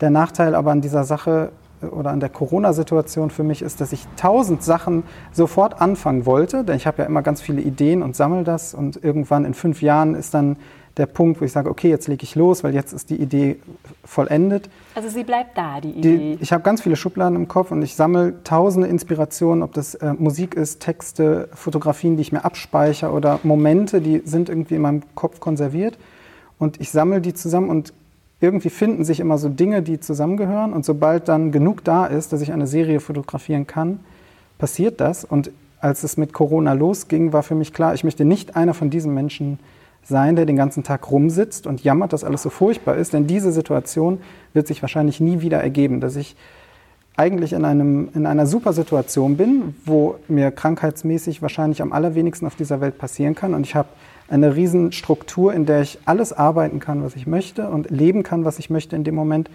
Der 0.00 0.10
Nachteil 0.10 0.54
aber 0.54 0.72
an 0.72 0.80
dieser 0.80 1.04
Sache 1.04 1.50
oder 1.82 2.10
an 2.10 2.20
der 2.20 2.28
Corona-Situation 2.28 3.30
für 3.30 3.44
mich 3.44 3.62
ist, 3.62 3.80
dass 3.80 3.92
ich 3.92 4.06
tausend 4.16 4.62
Sachen 4.62 5.04
sofort 5.32 5.80
anfangen 5.80 6.26
wollte, 6.26 6.64
denn 6.64 6.76
ich 6.76 6.86
habe 6.86 7.02
ja 7.02 7.08
immer 7.08 7.22
ganz 7.22 7.40
viele 7.40 7.60
Ideen 7.60 8.02
und 8.02 8.16
sammle 8.16 8.44
das 8.44 8.74
und 8.74 9.02
irgendwann 9.02 9.44
in 9.44 9.54
fünf 9.54 9.82
Jahren 9.82 10.14
ist 10.14 10.34
dann 10.34 10.56
der 10.98 11.06
Punkt, 11.06 11.40
wo 11.40 11.44
ich 11.44 11.52
sage, 11.52 11.70
okay, 11.70 11.88
jetzt 11.88 12.08
lege 12.08 12.24
ich 12.24 12.34
los, 12.34 12.64
weil 12.64 12.74
jetzt 12.74 12.92
ist 12.92 13.08
die 13.08 13.16
Idee 13.16 13.60
vollendet. 14.04 14.68
Also 14.94 15.08
sie 15.08 15.22
bleibt 15.22 15.56
da, 15.56 15.80
die 15.80 15.90
Idee. 15.90 16.36
Die, 16.36 16.38
ich 16.40 16.52
habe 16.52 16.64
ganz 16.64 16.82
viele 16.82 16.96
Schubladen 16.96 17.36
im 17.36 17.46
Kopf 17.46 17.70
und 17.70 17.82
ich 17.82 17.94
sammle 17.94 18.42
tausende 18.42 18.88
Inspirationen, 18.88 19.62
ob 19.62 19.72
das 19.72 19.94
äh, 19.94 20.14
Musik 20.14 20.54
ist, 20.54 20.80
Texte, 20.80 21.48
Fotografien, 21.54 22.16
die 22.16 22.22
ich 22.22 22.32
mir 22.32 22.44
abspeichere 22.44 23.12
oder 23.12 23.38
Momente, 23.44 24.00
die 24.00 24.22
sind 24.24 24.48
irgendwie 24.48 24.74
in 24.74 24.82
meinem 24.82 25.02
Kopf 25.14 25.38
konserviert 25.38 25.96
und 26.58 26.80
ich 26.80 26.90
sammle 26.90 27.20
die 27.20 27.32
zusammen 27.32 27.70
und 27.70 27.92
irgendwie 28.40 28.70
finden 28.70 29.04
sich 29.04 29.20
immer 29.20 29.38
so 29.38 29.48
Dinge, 29.48 29.82
die 29.82 30.00
zusammengehören. 30.00 30.72
Und 30.72 30.84
sobald 30.84 31.28
dann 31.28 31.50
genug 31.50 31.84
da 31.84 32.06
ist, 32.06 32.32
dass 32.32 32.40
ich 32.40 32.52
eine 32.52 32.66
Serie 32.66 33.00
fotografieren 33.00 33.66
kann, 33.66 34.00
passiert 34.58 35.00
das. 35.00 35.24
Und 35.24 35.50
als 35.80 36.02
es 36.04 36.16
mit 36.16 36.32
Corona 36.32 36.72
losging, 36.72 37.32
war 37.32 37.42
für 37.42 37.54
mich 37.54 37.72
klar, 37.72 37.94
ich 37.94 38.04
möchte 38.04 38.24
nicht 38.24 38.56
einer 38.56 38.74
von 38.74 38.90
diesen 38.90 39.14
Menschen 39.14 39.58
sein, 40.04 40.36
der 40.36 40.46
den 40.46 40.56
ganzen 40.56 40.84
Tag 40.84 41.10
rumsitzt 41.10 41.66
und 41.66 41.84
jammert, 41.84 42.12
dass 42.12 42.24
alles 42.24 42.42
so 42.42 42.50
furchtbar 42.50 42.96
ist. 42.96 43.12
Denn 43.12 43.26
diese 43.26 43.52
Situation 43.52 44.20
wird 44.54 44.66
sich 44.66 44.82
wahrscheinlich 44.82 45.20
nie 45.20 45.40
wieder 45.40 45.60
ergeben, 45.60 46.00
dass 46.00 46.16
ich 46.16 46.36
eigentlich 47.18 47.52
in, 47.52 47.64
einem, 47.64 48.10
in 48.14 48.26
einer 48.26 48.46
super 48.46 48.72
Situation 48.72 49.36
bin, 49.36 49.74
wo 49.84 50.16
mir 50.28 50.52
krankheitsmäßig 50.52 51.42
wahrscheinlich 51.42 51.82
am 51.82 51.92
allerwenigsten 51.92 52.46
auf 52.46 52.54
dieser 52.54 52.80
Welt 52.80 52.96
passieren 52.96 53.34
kann. 53.34 53.54
Und 53.54 53.66
ich 53.66 53.74
habe 53.74 53.88
eine 54.28 54.54
Riesenstruktur, 54.54 55.52
in 55.52 55.66
der 55.66 55.82
ich 55.82 55.98
alles 56.04 56.32
arbeiten 56.32 56.78
kann, 56.78 57.02
was 57.02 57.16
ich 57.16 57.26
möchte 57.26 57.68
und 57.70 57.90
leben 57.90 58.22
kann, 58.22 58.44
was 58.44 58.58
ich 58.58 58.70
möchte 58.70 58.94
in 58.94 59.02
dem 59.02 59.16
Moment. 59.16 59.50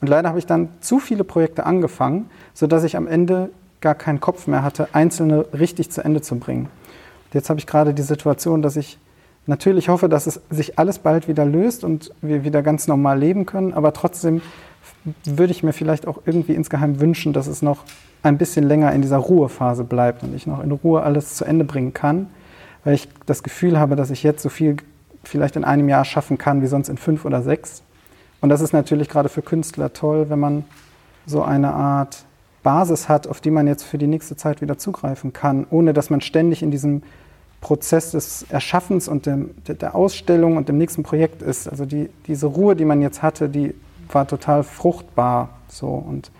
Und 0.00 0.08
leider 0.08 0.28
habe 0.28 0.38
ich 0.38 0.46
dann 0.46 0.68
zu 0.80 1.00
viele 1.00 1.24
Projekte 1.24 1.66
angefangen, 1.66 2.30
sodass 2.54 2.84
ich 2.84 2.96
am 2.96 3.08
Ende 3.08 3.50
gar 3.80 3.96
keinen 3.96 4.20
Kopf 4.20 4.46
mehr 4.46 4.62
hatte, 4.62 4.88
einzelne 4.92 5.46
richtig 5.52 5.90
zu 5.90 6.04
Ende 6.04 6.20
zu 6.20 6.38
bringen. 6.38 6.66
Und 6.66 7.34
jetzt 7.34 7.50
habe 7.50 7.58
ich 7.58 7.66
gerade 7.66 7.94
die 7.94 8.02
Situation, 8.02 8.62
dass 8.62 8.76
ich 8.76 8.98
natürlich 9.46 9.88
hoffe, 9.88 10.08
dass 10.08 10.28
es 10.28 10.40
sich 10.50 10.78
alles 10.78 11.00
bald 11.00 11.26
wieder 11.26 11.44
löst 11.44 11.82
und 11.82 12.12
wir 12.20 12.44
wieder 12.44 12.62
ganz 12.62 12.86
normal 12.86 13.18
leben 13.18 13.44
können, 13.44 13.72
aber 13.72 13.92
trotzdem 13.92 14.40
würde 15.24 15.52
ich 15.52 15.62
mir 15.62 15.72
vielleicht 15.72 16.06
auch 16.06 16.20
irgendwie 16.24 16.54
insgeheim 16.54 17.00
wünschen, 17.00 17.32
dass 17.32 17.46
es 17.46 17.62
noch 17.62 17.84
ein 18.22 18.38
bisschen 18.38 18.66
länger 18.66 18.92
in 18.92 19.02
dieser 19.02 19.18
Ruhephase 19.18 19.84
bleibt 19.84 20.22
und 20.22 20.34
ich 20.34 20.46
noch 20.46 20.62
in 20.62 20.72
Ruhe 20.72 21.02
alles 21.02 21.34
zu 21.34 21.44
Ende 21.44 21.64
bringen 21.64 21.94
kann, 21.94 22.28
weil 22.84 22.94
ich 22.94 23.08
das 23.26 23.42
Gefühl 23.42 23.78
habe, 23.78 23.96
dass 23.96 24.10
ich 24.10 24.22
jetzt 24.22 24.42
so 24.42 24.48
viel 24.48 24.76
vielleicht 25.22 25.56
in 25.56 25.64
einem 25.64 25.88
Jahr 25.88 26.04
schaffen 26.04 26.38
kann 26.38 26.62
wie 26.62 26.66
sonst 26.66 26.88
in 26.88 26.96
fünf 26.96 27.24
oder 27.24 27.42
sechs. 27.42 27.82
Und 28.40 28.48
das 28.48 28.60
ist 28.60 28.72
natürlich 28.72 29.08
gerade 29.08 29.28
für 29.28 29.42
Künstler 29.42 29.92
toll, 29.92 30.30
wenn 30.30 30.38
man 30.38 30.64
so 31.26 31.42
eine 31.42 31.72
Art 31.72 32.24
Basis 32.62 33.08
hat, 33.08 33.26
auf 33.26 33.40
die 33.40 33.50
man 33.50 33.66
jetzt 33.66 33.82
für 33.82 33.98
die 33.98 34.06
nächste 34.06 34.36
Zeit 34.36 34.60
wieder 34.60 34.78
zugreifen 34.78 35.32
kann, 35.32 35.66
ohne 35.70 35.92
dass 35.92 36.10
man 36.10 36.20
ständig 36.20 36.62
in 36.62 36.70
diesem 36.70 37.02
Prozess 37.60 38.12
des 38.12 38.46
Erschaffens 38.48 39.08
und 39.08 39.26
dem, 39.26 39.50
der 39.66 39.94
Ausstellung 39.94 40.56
und 40.56 40.68
dem 40.68 40.78
nächsten 40.78 41.02
Projekt 41.02 41.42
ist. 41.42 41.68
Also 41.68 41.86
die, 41.86 42.08
diese 42.26 42.46
Ruhe, 42.46 42.76
die 42.76 42.84
man 42.84 43.02
jetzt 43.02 43.22
hatte, 43.22 43.48
die 43.48 43.74
war 44.14 44.26
total 44.26 44.62
fruchtbar. 44.62 45.50
So. 45.68 45.88
Und 45.88 46.30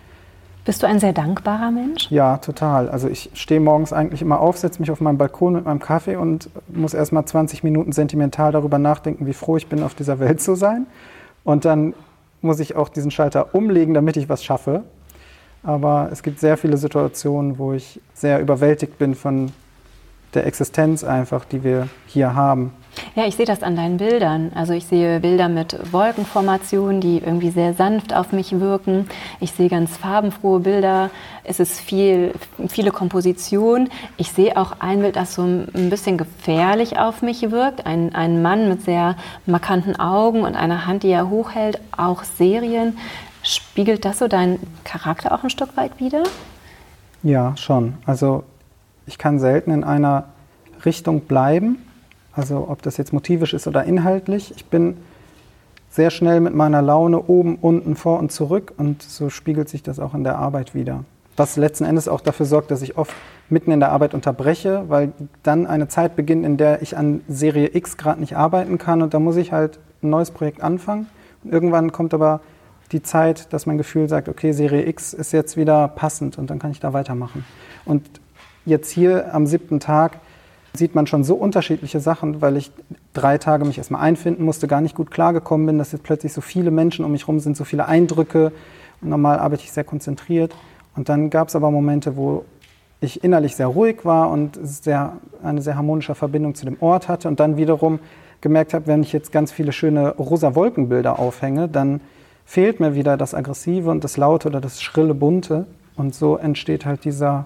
Bist 0.65 0.83
du 0.83 0.87
ein 0.87 0.99
sehr 0.99 1.13
dankbarer 1.13 1.71
Mensch? 1.71 2.09
Ja, 2.11 2.37
total. 2.37 2.89
Also 2.89 3.07
ich 3.07 3.31
stehe 3.33 3.59
morgens 3.59 3.93
eigentlich 3.93 4.21
immer 4.21 4.39
auf, 4.39 4.57
setze 4.57 4.79
mich 4.79 4.91
auf 4.91 5.01
meinen 5.01 5.17
Balkon 5.17 5.53
mit 5.53 5.65
meinem 5.65 5.79
Kaffee 5.79 6.15
und 6.15 6.49
muss 6.67 6.93
erst 6.93 7.11
mal 7.11 7.25
20 7.25 7.63
Minuten 7.63 7.91
sentimental 7.91 8.51
darüber 8.51 8.79
nachdenken, 8.79 9.25
wie 9.25 9.33
froh 9.33 9.57
ich 9.57 9.67
bin, 9.67 9.83
auf 9.83 9.95
dieser 9.95 10.19
Welt 10.19 10.41
zu 10.41 10.55
sein. 10.55 10.87
Und 11.43 11.65
dann 11.65 11.93
muss 12.41 12.59
ich 12.59 12.75
auch 12.75 12.89
diesen 12.89 13.11
Schalter 13.11 13.53
umlegen, 13.55 13.93
damit 13.93 14.17
ich 14.17 14.29
was 14.29 14.43
schaffe. 14.43 14.83
Aber 15.63 16.09
es 16.11 16.23
gibt 16.23 16.39
sehr 16.39 16.57
viele 16.57 16.77
Situationen, 16.77 17.57
wo 17.57 17.73
ich 17.73 17.99
sehr 18.13 18.39
überwältigt 18.39 18.97
bin 18.97 19.15
von 19.15 19.51
der 20.33 20.45
Existenz 20.45 21.03
einfach, 21.03 21.45
die 21.45 21.63
wir 21.63 21.89
hier 22.07 22.35
haben. 22.35 22.73
Ja, 23.15 23.25
ich 23.25 23.35
sehe 23.35 23.45
das 23.45 23.63
an 23.63 23.75
deinen 23.75 23.97
Bildern. 23.97 24.51
Also 24.55 24.73
ich 24.73 24.85
sehe 24.85 25.19
Bilder 25.19 25.49
mit 25.49 25.77
Wolkenformationen, 25.91 27.01
die 27.01 27.17
irgendwie 27.19 27.49
sehr 27.49 27.73
sanft 27.73 28.13
auf 28.13 28.31
mich 28.31 28.59
wirken. 28.59 29.07
Ich 29.39 29.51
sehe 29.51 29.69
ganz 29.69 29.95
farbenfrohe 29.97 30.59
Bilder. 30.59 31.09
Es 31.43 31.59
ist 31.59 31.79
viel, 31.79 32.33
viele 32.67 32.91
Kompositionen. 32.91 33.89
Ich 34.17 34.31
sehe 34.31 34.57
auch 34.57 34.73
ein 34.79 35.01
Bild, 35.01 35.15
das 35.15 35.33
so 35.35 35.43
ein 35.43 35.89
bisschen 35.89 36.17
gefährlich 36.17 36.99
auf 36.99 37.21
mich 37.21 37.51
wirkt. 37.51 37.85
Ein, 37.85 38.13
ein 38.15 38.41
Mann 38.41 38.69
mit 38.69 38.83
sehr 38.83 39.15
markanten 39.45 39.99
Augen 39.99 40.41
und 40.41 40.55
einer 40.55 40.85
Hand, 40.85 41.03
die 41.03 41.09
er 41.09 41.29
hochhält. 41.29 41.79
Auch 41.95 42.23
Serien. 42.23 42.97
Spiegelt 43.43 44.03
das 44.03 44.19
so 44.19 44.27
deinen 44.27 44.59
Charakter 44.83 45.33
auch 45.33 45.43
ein 45.43 45.49
Stück 45.49 45.77
weit 45.77 45.99
wider? 45.99 46.23
Ja, 47.23 47.55
schon. 47.57 47.95
Also 48.05 48.43
ich 49.09 49.17
kann 49.17 49.39
selten 49.39 49.71
in 49.71 49.83
einer 49.83 50.29
Richtung 50.85 51.21
bleiben 51.21 51.79
also 52.39 52.67
ob 52.69 52.81
das 52.81 52.97
jetzt 52.97 53.13
motivisch 53.13 53.53
ist 53.53 53.67
oder 53.67 53.83
inhaltlich. 53.83 54.53
Ich 54.55 54.65
bin 54.65 54.97
sehr 55.89 56.09
schnell 56.09 56.39
mit 56.39 56.53
meiner 56.55 56.81
Laune 56.81 57.21
oben, 57.21 57.55
unten, 57.55 57.95
vor 57.95 58.19
und 58.19 58.31
zurück 58.31 58.73
und 58.77 59.01
so 59.01 59.29
spiegelt 59.29 59.69
sich 59.69 59.83
das 59.83 59.99
auch 59.99 60.13
in 60.13 60.23
der 60.23 60.37
Arbeit 60.37 60.73
wieder. 60.73 61.03
Was 61.35 61.57
letzten 61.57 61.85
Endes 61.85 62.07
auch 62.07 62.21
dafür 62.21 62.45
sorgt, 62.45 62.71
dass 62.71 62.81
ich 62.81 62.97
oft 62.97 63.13
mitten 63.49 63.71
in 63.71 63.79
der 63.79 63.91
Arbeit 63.91 64.13
unterbreche, 64.13 64.85
weil 64.87 65.11
dann 65.41 65.67
eine 65.67 65.87
Zeit 65.87 66.15
beginnt, 66.15 66.45
in 66.45 66.57
der 66.57 66.81
ich 66.81 66.95
an 66.95 67.21
Serie 67.27 67.71
X 67.73 67.97
gerade 67.97 68.19
nicht 68.19 68.37
arbeiten 68.37 68.77
kann 68.77 69.01
und 69.01 69.13
da 69.13 69.19
muss 69.19 69.35
ich 69.35 69.51
halt 69.51 69.79
ein 70.03 70.09
neues 70.09 70.31
Projekt 70.31 70.61
anfangen. 70.61 71.07
Und 71.43 71.51
irgendwann 71.51 71.91
kommt 71.91 72.13
aber 72.13 72.41
die 72.91 73.01
Zeit, 73.01 73.51
dass 73.53 73.65
mein 73.65 73.77
Gefühl 73.77 74.07
sagt, 74.07 74.29
okay, 74.29 74.51
Serie 74.51 74.87
X 74.87 75.13
ist 75.13 75.31
jetzt 75.31 75.57
wieder 75.57 75.87
passend 75.87 76.37
und 76.37 76.49
dann 76.49 76.59
kann 76.59 76.71
ich 76.71 76.79
da 76.79 76.93
weitermachen. 76.93 77.45
Und 77.85 78.03
jetzt 78.65 78.91
hier 78.91 79.33
am 79.33 79.45
siebten 79.45 79.79
Tag 79.79 80.19
sieht 80.73 80.95
man 80.95 81.07
schon 81.07 81.23
so 81.23 81.35
unterschiedliche 81.35 81.99
Sachen, 81.99 82.41
weil 82.41 82.57
ich 82.57 82.71
drei 83.13 83.37
Tage 83.37 83.65
mich 83.65 83.77
erstmal 83.77 84.01
einfinden 84.01 84.43
musste, 84.43 84.67
gar 84.67 84.81
nicht 84.81 84.95
gut 84.95 85.11
klargekommen 85.11 85.65
bin, 85.65 85.77
dass 85.77 85.91
jetzt 85.91 86.03
plötzlich 86.03 86.33
so 86.33 86.41
viele 86.41 86.71
Menschen 86.71 87.05
um 87.05 87.11
mich 87.11 87.23
herum 87.23 87.39
sind, 87.39 87.57
so 87.57 87.63
viele 87.63 87.87
Eindrücke. 87.87 88.51
Und 89.01 89.09
normal 89.09 89.39
arbeite 89.39 89.63
ich 89.63 89.71
sehr 89.71 89.83
konzentriert. 89.83 90.55
Und 90.95 91.09
dann 91.09 91.29
gab 91.29 91.47
es 91.47 91.55
aber 91.55 91.71
Momente, 91.71 92.15
wo 92.15 92.45
ich 93.01 93.23
innerlich 93.23 93.55
sehr 93.55 93.67
ruhig 93.67 94.03
war 94.03 94.29
und 94.29 94.59
sehr, 94.61 95.13
eine 95.43 95.61
sehr 95.61 95.75
harmonische 95.75 96.15
Verbindung 96.15 96.55
zu 96.55 96.65
dem 96.65 96.77
Ort 96.81 97.07
hatte. 97.07 97.27
Und 97.27 97.39
dann 97.39 97.57
wiederum 97.57 97.99
gemerkt 98.41 98.73
habe, 98.73 98.87
wenn 98.87 99.01
ich 99.01 99.13
jetzt 99.13 99.31
ganz 99.31 99.51
viele 99.51 99.71
schöne 99.71 100.15
rosa 100.15 100.55
Wolkenbilder 100.55 101.19
aufhänge, 101.19 101.67
dann 101.67 102.01
fehlt 102.45 102.79
mir 102.79 102.95
wieder 102.95 103.17
das 103.17 103.33
Aggressive 103.33 103.89
und 103.89 104.03
das 104.03 104.17
Laute 104.17 104.47
oder 104.47 104.61
das 104.61 104.81
schrille 104.81 105.13
Bunte. 105.13 105.65
Und 105.95 106.15
so 106.15 106.37
entsteht 106.37 106.85
halt 106.85 107.05
dieser, 107.05 107.45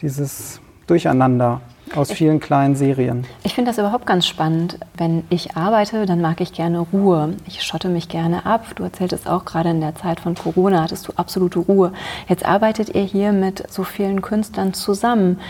dieses 0.00 0.60
Durcheinander 0.86 1.60
aus 1.94 2.12
vielen 2.12 2.40
kleinen 2.40 2.76
Serien. 2.76 3.26
Ich 3.44 3.54
finde 3.54 3.70
das 3.70 3.78
überhaupt 3.78 4.06
ganz 4.06 4.26
spannend. 4.26 4.78
Wenn 4.96 5.24
ich 5.30 5.56
arbeite, 5.56 6.06
dann 6.06 6.20
mag 6.20 6.40
ich 6.40 6.52
gerne 6.52 6.80
Ruhe. 6.80 7.34
Ich 7.46 7.62
schotte 7.62 7.88
mich 7.88 8.08
gerne 8.08 8.46
ab. 8.46 8.66
Du 8.76 8.82
erzähltest 8.82 9.28
auch 9.28 9.44
gerade 9.44 9.70
in 9.70 9.80
der 9.80 9.94
Zeit 9.94 10.20
von 10.20 10.34
Corona 10.34 10.82
hattest 10.82 11.08
du 11.08 11.12
absolute 11.16 11.58
Ruhe. 11.58 11.92
Jetzt 12.28 12.44
arbeitet 12.44 12.94
ihr 12.94 13.02
hier 13.02 13.32
mit 13.32 13.70
so 13.70 13.84
vielen 13.84 14.22
Künstlern 14.22 14.74
zusammen. 14.74 15.40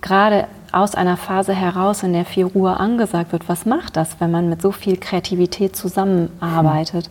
Gerade 0.00 0.48
aus 0.72 0.94
einer 0.94 1.16
Phase 1.16 1.54
heraus, 1.54 2.02
in 2.02 2.12
der 2.12 2.24
viel 2.24 2.46
Ruhe 2.46 2.78
angesagt 2.78 3.32
wird. 3.32 3.48
Was 3.48 3.66
macht 3.66 3.96
das, 3.96 4.20
wenn 4.20 4.30
man 4.30 4.48
mit 4.48 4.62
so 4.62 4.72
viel 4.72 4.96
Kreativität 4.96 5.76
zusammenarbeitet? 5.76 7.08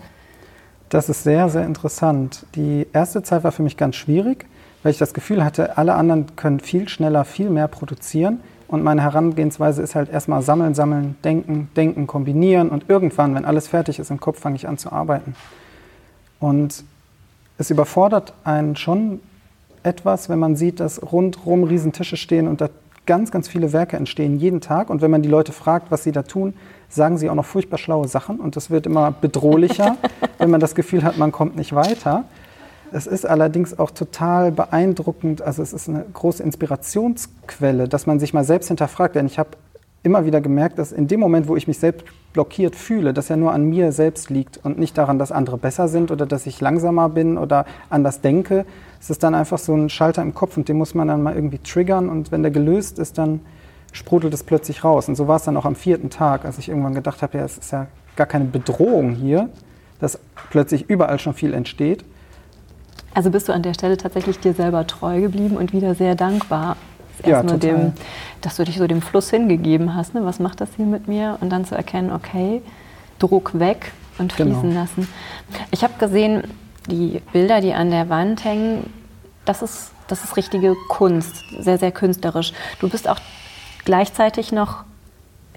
Das 0.90 1.08
ist 1.08 1.24
sehr, 1.24 1.48
sehr 1.48 1.66
interessant. 1.66 2.46
Die 2.56 2.86
erste 2.92 3.24
Zeit 3.24 3.46
war 3.46 3.54
für 3.54 3.64
mich 3.64 3.78
ganz 3.78 3.96
schwierig 3.96 4.46
weil 4.84 4.92
ich 4.92 4.98
das 4.98 5.14
Gefühl 5.14 5.44
hatte, 5.44 5.78
alle 5.78 5.96
anderen 5.96 6.36
können 6.36 6.60
viel 6.60 6.90
schneller, 6.90 7.26
viel 7.26 7.50
mehr 7.50 7.68
produzieren. 7.68 8.40
Und 8.68 8.84
meine 8.84 9.02
Herangehensweise 9.02 9.82
ist 9.82 9.96
halt 9.96 10.10
erstmal 10.10 10.42
sammeln, 10.42 10.74
sammeln, 10.74 11.18
denken, 11.24 11.70
denken, 11.76 12.08
kombinieren. 12.08 12.70
Und 12.70 12.90
irgendwann, 12.90 13.36
wenn 13.36 13.46
alles 13.46 13.68
fertig 13.68 14.00
ist 14.00 14.12
im 14.12 14.20
Kopf, 14.20 14.40
fange 14.40 14.56
ich 14.56 14.68
an 14.68 14.78
zu 14.78 14.92
arbeiten. 14.92 15.36
Und 16.40 16.84
es 17.58 17.70
überfordert 17.70 18.34
einen 18.44 18.76
schon 18.76 19.20
etwas, 19.84 20.30
wenn 20.30 20.40
man 20.40 20.56
sieht, 20.56 20.80
dass 20.80 21.02
rundherum 21.12 21.64
Riesentische 21.64 22.18
stehen 22.18 22.48
und 22.48 22.62
da 22.62 22.70
ganz, 23.06 23.32
ganz 23.32 23.48
viele 23.48 23.74
Werke 23.74 23.98
entstehen 23.98 24.40
jeden 24.40 24.62
Tag. 24.62 24.90
Und 24.90 25.02
wenn 25.02 25.12
man 25.12 25.22
die 25.22 25.30
Leute 25.30 25.52
fragt, 25.52 25.92
was 25.92 26.04
sie 26.04 26.12
da 26.12 26.24
tun, 26.24 26.54
sagen 26.88 27.18
sie 27.18 27.30
auch 27.30 27.36
noch 27.36 27.46
furchtbar 27.46 27.78
schlaue 27.78 28.08
Sachen. 28.08 28.40
Und 28.40 28.56
das 28.56 28.70
wird 28.70 28.86
immer 28.86 29.12
bedrohlicher, 29.12 29.98
wenn 30.38 30.50
man 30.50 30.60
das 30.60 30.76
Gefühl 30.76 31.04
hat, 31.04 31.18
man 31.18 31.32
kommt 31.32 31.56
nicht 31.56 31.74
weiter. 31.74 32.26
Es 32.94 33.08
ist 33.08 33.26
allerdings 33.26 33.80
auch 33.80 33.92
total 33.92 34.52
beeindruckend, 34.52 35.42
also 35.42 35.64
es 35.64 35.72
ist 35.72 35.88
eine 35.88 36.06
große 36.14 36.44
Inspirationsquelle, 36.44 37.88
dass 37.88 38.06
man 38.06 38.20
sich 38.20 38.34
mal 38.34 38.44
selbst 38.44 38.68
hinterfragt. 38.68 39.16
Denn 39.16 39.26
ich 39.26 39.40
habe 39.40 39.52
immer 40.04 40.26
wieder 40.26 40.42
gemerkt, 40.42 40.78
dass 40.78 40.92
in 40.92 41.08
dem 41.08 41.20
Moment, 41.20 41.48
wo 41.48 41.56
ich 41.56 41.68
mich 41.68 41.80
selbst 41.80 42.06
blockiert 42.34 42.76
fühle, 42.76 43.14
das 43.14 43.30
ja 43.30 43.38
nur 43.38 43.54
an 43.54 43.64
mir 43.70 43.92
selbst 43.92 44.30
liegt 44.30 44.58
und 44.64 44.78
nicht 44.78 44.98
daran, 44.98 45.20
dass 45.20 45.32
andere 45.32 45.58
besser 45.58 45.88
sind 45.88 46.12
oder 46.12 46.26
dass 46.26 46.46
ich 46.48 46.60
langsamer 46.60 47.08
bin 47.08 47.38
oder 47.38 47.66
anders 47.90 48.22
denke. 48.22 48.66
Es 49.00 49.10
ist 49.10 49.24
dann 49.24 49.36
einfach 49.36 49.58
so 49.58 49.74
ein 49.74 49.90
Schalter 49.90 50.22
im 50.22 50.34
Kopf 50.34 50.58
und 50.58 50.68
den 50.68 50.78
muss 50.78 50.94
man 50.94 51.08
dann 51.08 51.22
mal 51.22 51.36
irgendwie 51.36 51.60
triggern 51.60 52.10
und 52.10 52.32
wenn 52.32 52.42
der 52.42 52.52
gelöst 52.52 53.00
ist, 53.00 53.18
dann 53.18 53.42
sprudelt 53.94 54.34
es 54.34 54.44
plötzlich 54.44 54.84
raus. 54.84 55.08
Und 55.08 55.16
so 55.16 55.28
war 55.28 55.36
es 55.38 55.44
dann 55.44 55.58
auch 55.58 55.66
am 55.66 55.76
vierten 55.76 56.10
Tag, 56.10 56.46
als 56.46 56.58
ich 56.58 56.70
irgendwann 56.70 56.96
gedacht 56.96 57.22
habe, 57.22 57.38
ja, 57.38 57.44
es 57.44 57.58
ist 57.58 57.72
ja 57.72 57.88
gar 58.16 58.28
keine 58.28 58.46
Bedrohung 58.46 59.12
hier, 59.12 59.50
dass 60.00 60.20
plötzlich 60.50 60.90
überall 60.90 61.20
schon 61.20 61.34
viel 61.34 61.54
entsteht, 61.54 62.06
also 63.14 63.30
bist 63.30 63.50
du 63.50 63.54
an 63.54 63.62
der 63.62 63.74
Stelle 63.74 63.98
tatsächlich 63.98 64.40
dir 64.40 64.54
selber 64.54 64.88
treu 64.88 65.22
geblieben 65.22 65.58
und 65.58 65.74
wieder 65.74 65.96
sehr 65.96 66.16
dankbar. 66.16 66.78
Ja, 67.26 67.44
nur 67.44 67.58
dem, 67.58 67.94
dass 68.42 68.56
du 68.56 68.64
dich 68.64 68.78
so 68.78 68.88
dem 68.88 69.02
Fluss 69.02 69.30
hingegeben 69.30 69.94
hast. 69.96 70.16
Ne? 70.16 70.26
Was 70.26 70.40
macht 70.40 70.60
das 70.62 70.70
hier 70.76 70.86
mit 70.86 71.08
mir? 71.08 71.38
Und 71.42 71.52
dann 71.52 71.66
zu 71.66 71.76
erkennen, 71.76 72.12
okay, 72.12 72.62
Druck 73.20 73.60
weg 73.60 73.92
und 74.18 74.36
genau. 74.36 74.52
fließen 74.52 74.70
genau. 74.70 74.82
lassen. 74.82 75.08
Ich 75.70 75.84
habe 75.84 75.94
gesehen, 76.00 76.44
die 76.90 77.22
Bilder, 77.32 77.62
die 77.62 77.74
an 77.74 77.92
der 77.92 78.10
Wand 78.10 78.44
hängen, 78.44 78.92
das 79.46 79.62
ist, 79.62 79.92
das 80.08 80.24
ist 80.24 80.36
richtige 80.38 80.76
Kunst, 80.90 81.44
sehr, 81.60 81.78
sehr 81.78 81.92
künstlerisch. 81.92 82.54
Du 82.80 82.90
bist 82.90 83.08
auch 83.08 83.20
gleichzeitig 83.86 84.52
noch 84.52 84.84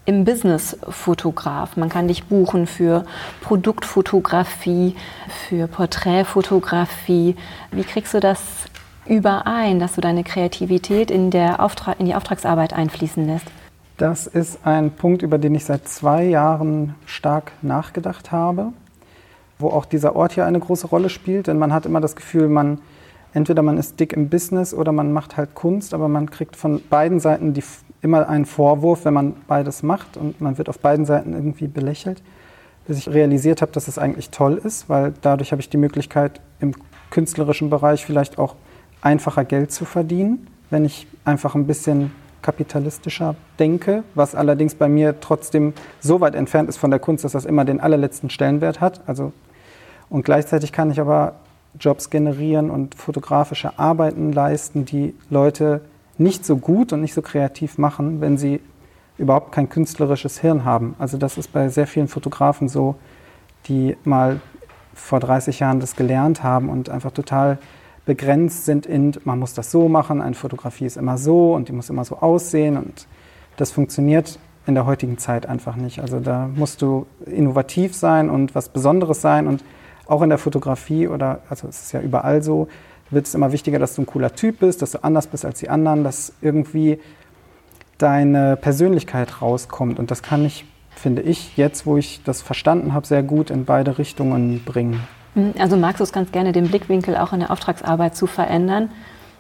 im 0.07 0.25
Business-Fotograf. 0.25 1.77
Man 1.77 1.89
kann 1.89 2.09
dich 2.09 2.25
buchen 2.25 2.67
für 2.67 3.05
Produktfotografie, 3.41 4.97
für 5.49 5.67
Porträtfotografie. 5.67 7.37
Wie 7.71 7.85
kriegst 7.85 8.15
du 8.15 8.21
das 8.21 8.41
überein, 9.07 9.79
dass 9.79 9.95
du 9.95 10.01
deine 10.01 10.25
Kreativität 10.25 11.11
in, 11.11 11.31
der 11.31 11.61
Auftrag, 11.61 11.99
in 12.01 12.07
die 12.07 12.15
Auftragsarbeit 12.15 12.73
einfließen 12.73 13.27
lässt? 13.27 13.47
Das 13.97 14.27
ist 14.27 14.67
ein 14.67 14.91
Punkt, 14.91 15.23
über 15.23 15.39
den 15.39 15.55
ich 15.55 15.65
seit 15.65 15.89
zwei 15.89 16.25
Jahren 16.25 16.95
stark 17.07 17.53
nachgedacht 17.63 18.33
habe, 18.33 18.73
wo 19.59 19.69
auch 19.69 19.85
dieser 19.85 20.17
Ort 20.17 20.33
hier 20.33 20.47
eine 20.47 20.59
große 20.59 20.89
Rolle 20.89 21.09
spielt. 21.09 21.47
Denn 21.47 21.59
man 21.59 21.73
hat 21.73 21.87
immer 21.87 22.01
das 22.01 22.17
Gefühl, 22.17 22.49
man 22.49 22.79
entweder 23.35 23.63
man 23.63 23.79
ist 23.79 24.01
dick 24.01 24.13
im 24.13 24.29
Business 24.29 24.73
oder 24.73 24.93
man 24.93 25.13
macht 25.13 25.37
halt 25.37 25.55
Kunst, 25.55 25.93
aber 25.93 26.09
man 26.09 26.31
kriegt 26.31 26.57
von 26.57 26.81
beiden 26.89 27.21
Seiten 27.21 27.53
die 27.53 27.65
immer 28.05 28.29
einen 28.29 28.45
Vorwurf, 28.45 29.05
wenn 29.05 29.15
man 29.15 29.35
beides 29.47 29.83
macht 29.83 30.17
und 30.17 30.41
man 30.41 30.59
wird 30.59 30.69
auf 30.69 30.79
beiden 30.79 31.07
Seiten 31.07 31.33
irgendwie 31.33 31.67
belächelt, 31.67 32.23
bis 32.87 32.99
ich 32.99 33.09
realisiert 33.09 33.63
habe, 33.63 33.73
dass 33.73 33.89
es 33.89 33.99
eigentlich 33.99 34.31
toll 34.31 34.61
ist, 34.63 34.89
weil 34.89 35.15
dadurch 35.23 35.53
habe 35.53 35.61
ich 35.61 35.71
die 35.71 35.79
Möglichkeit, 35.79 36.41
im 36.61 36.75
künstlerischen 37.11 37.71
Bereich 37.71 38.05
vielleicht 38.05 38.39
auch 38.39 38.57
einfacher 39.01 39.45
Geld 39.45 39.73
zu 39.73 39.85
verdienen, 39.85 40.47
wenn 40.71 40.85
ich 40.85 41.07
einfach 41.25 41.55
ein 41.55 41.67
bisschen 41.67 42.13
kapitalistischer 42.43 43.37
denke, 43.59 44.05
was 44.15 44.35
allerdings 44.35 44.75
bei 44.75 44.89
mir 44.89 45.19
trotzdem 45.21 45.73
so 46.01 46.21
weit 46.21 46.35
entfernt 46.35 46.69
ist 46.69 46.77
von 46.77 46.91
der 46.91 47.01
Kunst, 47.01 47.25
dass 47.25 47.33
das 47.33 47.47
immer 47.47 47.65
den 47.65 47.81
allerletzten 47.81 48.29
Stellenwert 48.29 48.83
hat. 48.83 49.01
Also, 49.07 49.33
und 50.11 50.27
gleichzeitig 50.27 50.71
kann 50.73 50.91
ich 50.91 51.01
aber 51.01 51.37
Jobs 51.81 52.11
generieren 52.11 52.71
und 52.71 52.95
fotografische 52.95 53.79
Arbeiten 53.79 54.33
leisten, 54.33 54.85
die 54.85 55.15
Leute 55.31 55.81
nicht 56.19 56.45
so 56.45 56.57
gut 56.57 56.93
und 56.93 57.01
nicht 57.01 57.15
so 57.15 57.23
kreativ 57.23 57.79
machen, 57.79 58.21
wenn 58.21 58.39
sie 58.39 58.61
überhaupt 59.19 59.53
kein 59.53 59.69
künstlerisches 59.69 60.39
Hirn 60.41 60.65
haben. 60.65 60.95
Also 60.99 61.19
das 61.19 61.39
ist 61.39 61.53
bei 61.53 61.69
sehr 61.69 61.87
vielen 61.87 62.09
Fotografen 62.09 62.69
so, 62.69 62.97
die 63.67 63.97
mal 64.05 64.41
vor 64.93 65.21
30 65.21 65.61
Jahren 65.61 65.81
das 65.81 65.97
gelernt 65.97 66.43
haben 66.43 66.69
und 66.69 66.89
einfach 66.89 67.11
total 67.11 67.59
begrenzt 68.07 68.65
sind 68.65 68.87
in, 68.87 69.17
man 69.25 69.39
muss 69.39 69.55
das 69.55 69.71
so 69.71 69.89
machen, 69.89 70.21
eine 70.21 70.35
Fotografie 70.35 70.85
ist 70.85 70.97
immer 70.97 71.17
so 71.17 71.55
und 71.55 71.69
die 71.69 71.73
muss 71.73 71.91
immer 71.91 72.05
so 72.05 72.19
aussehen 72.19 72.77
und 72.77 73.07
das 73.57 73.71
funktioniert 73.71 74.39
in 74.67 74.75
der 74.75 74.87
heutigen 74.87 75.19
Zeit 75.19 75.47
einfach 75.47 75.77
nicht. 75.77 76.01
Also 76.01 76.21
da 76.21 76.49
musst 76.55 76.83
du 76.83 77.07
innovativ 77.27 77.95
sein 77.95 78.31
und 78.31 78.55
was 78.55 78.69
Besonderes 78.69 79.21
sein 79.21 79.47
und 79.47 79.65
auch 80.07 80.23
in 80.23 80.29
der 80.29 80.39
Fotografie 80.39 81.09
oder, 81.09 81.41
also 81.49 81.69
es 81.69 81.83
ist 81.83 81.93
ja 81.93 82.01
überall 82.01 82.43
so, 82.43 82.69
wird 83.11 83.27
es 83.27 83.35
immer 83.35 83.53
wichtiger, 83.53 83.79
dass 83.79 83.95
du 83.95 84.03
ein 84.03 84.07
cooler 84.07 84.35
Typ 84.35 84.61
bist, 84.61 84.83
dass 84.83 84.93
du 84.93 85.05
anders 85.05 85.27
bist 85.27 85.45
als 85.45 85.59
die 85.61 85.69
anderen, 85.69 86.05
dass 86.05 86.33
irgendwie 86.41 86.99
deine 87.99 88.57
Persönlichkeit 88.57 89.41
rauskommt 89.41 89.99
und 89.99 90.11
das 90.11 90.23
kann 90.23 90.45
ich, 90.45 90.65
finde 90.95 91.23
ich, 91.23 91.57
jetzt, 91.57 91.87
wo 91.87 91.97
ich 91.97 92.23
das 92.25 92.43
verstanden 92.43 92.93
habe, 92.93 93.07
sehr 93.07 93.23
gut 93.23 93.51
in 93.51 93.65
beide 93.65 93.99
Richtungen 93.99 94.63
bringen. 94.65 95.01
Hm, 95.35 95.55
also 95.59 95.77
magst 95.77 96.01
du 96.01 96.05
es 96.05 96.13
ganz 96.13 96.33
gerne, 96.33 96.53
den 96.53 96.69
Blickwinkel 96.69 97.17
auch 97.17 97.33
in 97.33 97.41
der 97.41 97.51
Auftragsarbeit 97.51 98.17
zu 98.17 98.27
verändern? 98.27 98.91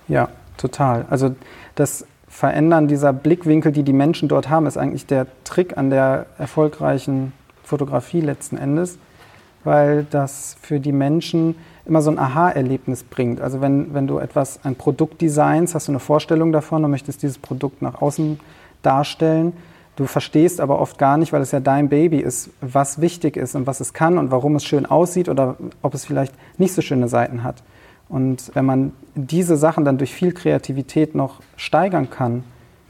Ja, 0.08 0.28
total. 0.56 1.06
Also 1.10 1.34
das 1.74 2.06
Verändern 2.28 2.88
dieser 2.88 3.12
Blickwinkel, 3.12 3.72
die 3.72 3.84
die 3.84 3.92
Menschen 3.92 4.28
dort 4.28 4.48
haben, 4.48 4.66
ist 4.66 4.76
eigentlich 4.76 5.06
der 5.06 5.26
Trick 5.44 5.76
an 5.78 5.90
der 5.90 6.26
erfolgreichen 6.38 7.32
Fotografie 7.62 8.20
letzten 8.20 8.56
Endes, 8.56 8.98
weil 9.64 10.06
das 10.10 10.56
für 10.60 10.80
die 10.80 10.92
Menschen 10.92 11.56
immer 11.86 12.02
so 12.02 12.10
ein 12.10 12.18
Aha-Erlebnis 12.18 13.02
bringt. 13.02 13.40
Also 13.40 13.60
wenn, 13.60 13.92
wenn 13.92 14.06
du 14.06 14.18
etwas, 14.18 14.64
ein 14.64 14.76
Produkt 14.76 15.20
designst, 15.20 15.74
hast 15.74 15.88
du 15.88 15.92
eine 15.92 16.00
Vorstellung 16.00 16.52
davon 16.52 16.84
und 16.84 16.90
möchtest 16.90 17.22
dieses 17.22 17.38
Produkt 17.38 17.82
nach 17.82 18.00
außen 18.00 18.40
darstellen 18.82 19.52
Du 19.96 20.06
verstehst 20.06 20.60
aber 20.60 20.80
oft 20.80 20.98
gar 20.98 21.16
nicht, 21.16 21.32
weil 21.32 21.42
es 21.42 21.52
ja 21.52 21.60
dein 21.60 21.88
Baby 21.88 22.18
ist, 22.18 22.50
was 22.60 23.00
wichtig 23.00 23.36
ist 23.36 23.54
und 23.54 23.66
was 23.66 23.78
es 23.78 23.92
kann 23.92 24.18
und 24.18 24.32
warum 24.32 24.56
es 24.56 24.64
schön 24.64 24.86
aussieht 24.86 25.28
oder 25.28 25.56
ob 25.82 25.94
es 25.94 26.04
vielleicht 26.04 26.34
nicht 26.58 26.74
so 26.74 26.82
schöne 26.82 27.06
Seiten 27.06 27.44
hat. 27.44 27.62
Und 28.08 28.50
wenn 28.54 28.64
man 28.64 28.92
diese 29.14 29.56
Sachen 29.56 29.84
dann 29.84 29.98
durch 29.98 30.12
viel 30.12 30.32
Kreativität 30.32 31.14
noch 31.14 31.40
steigern 31.56 32.10
kann, 32.10 32.42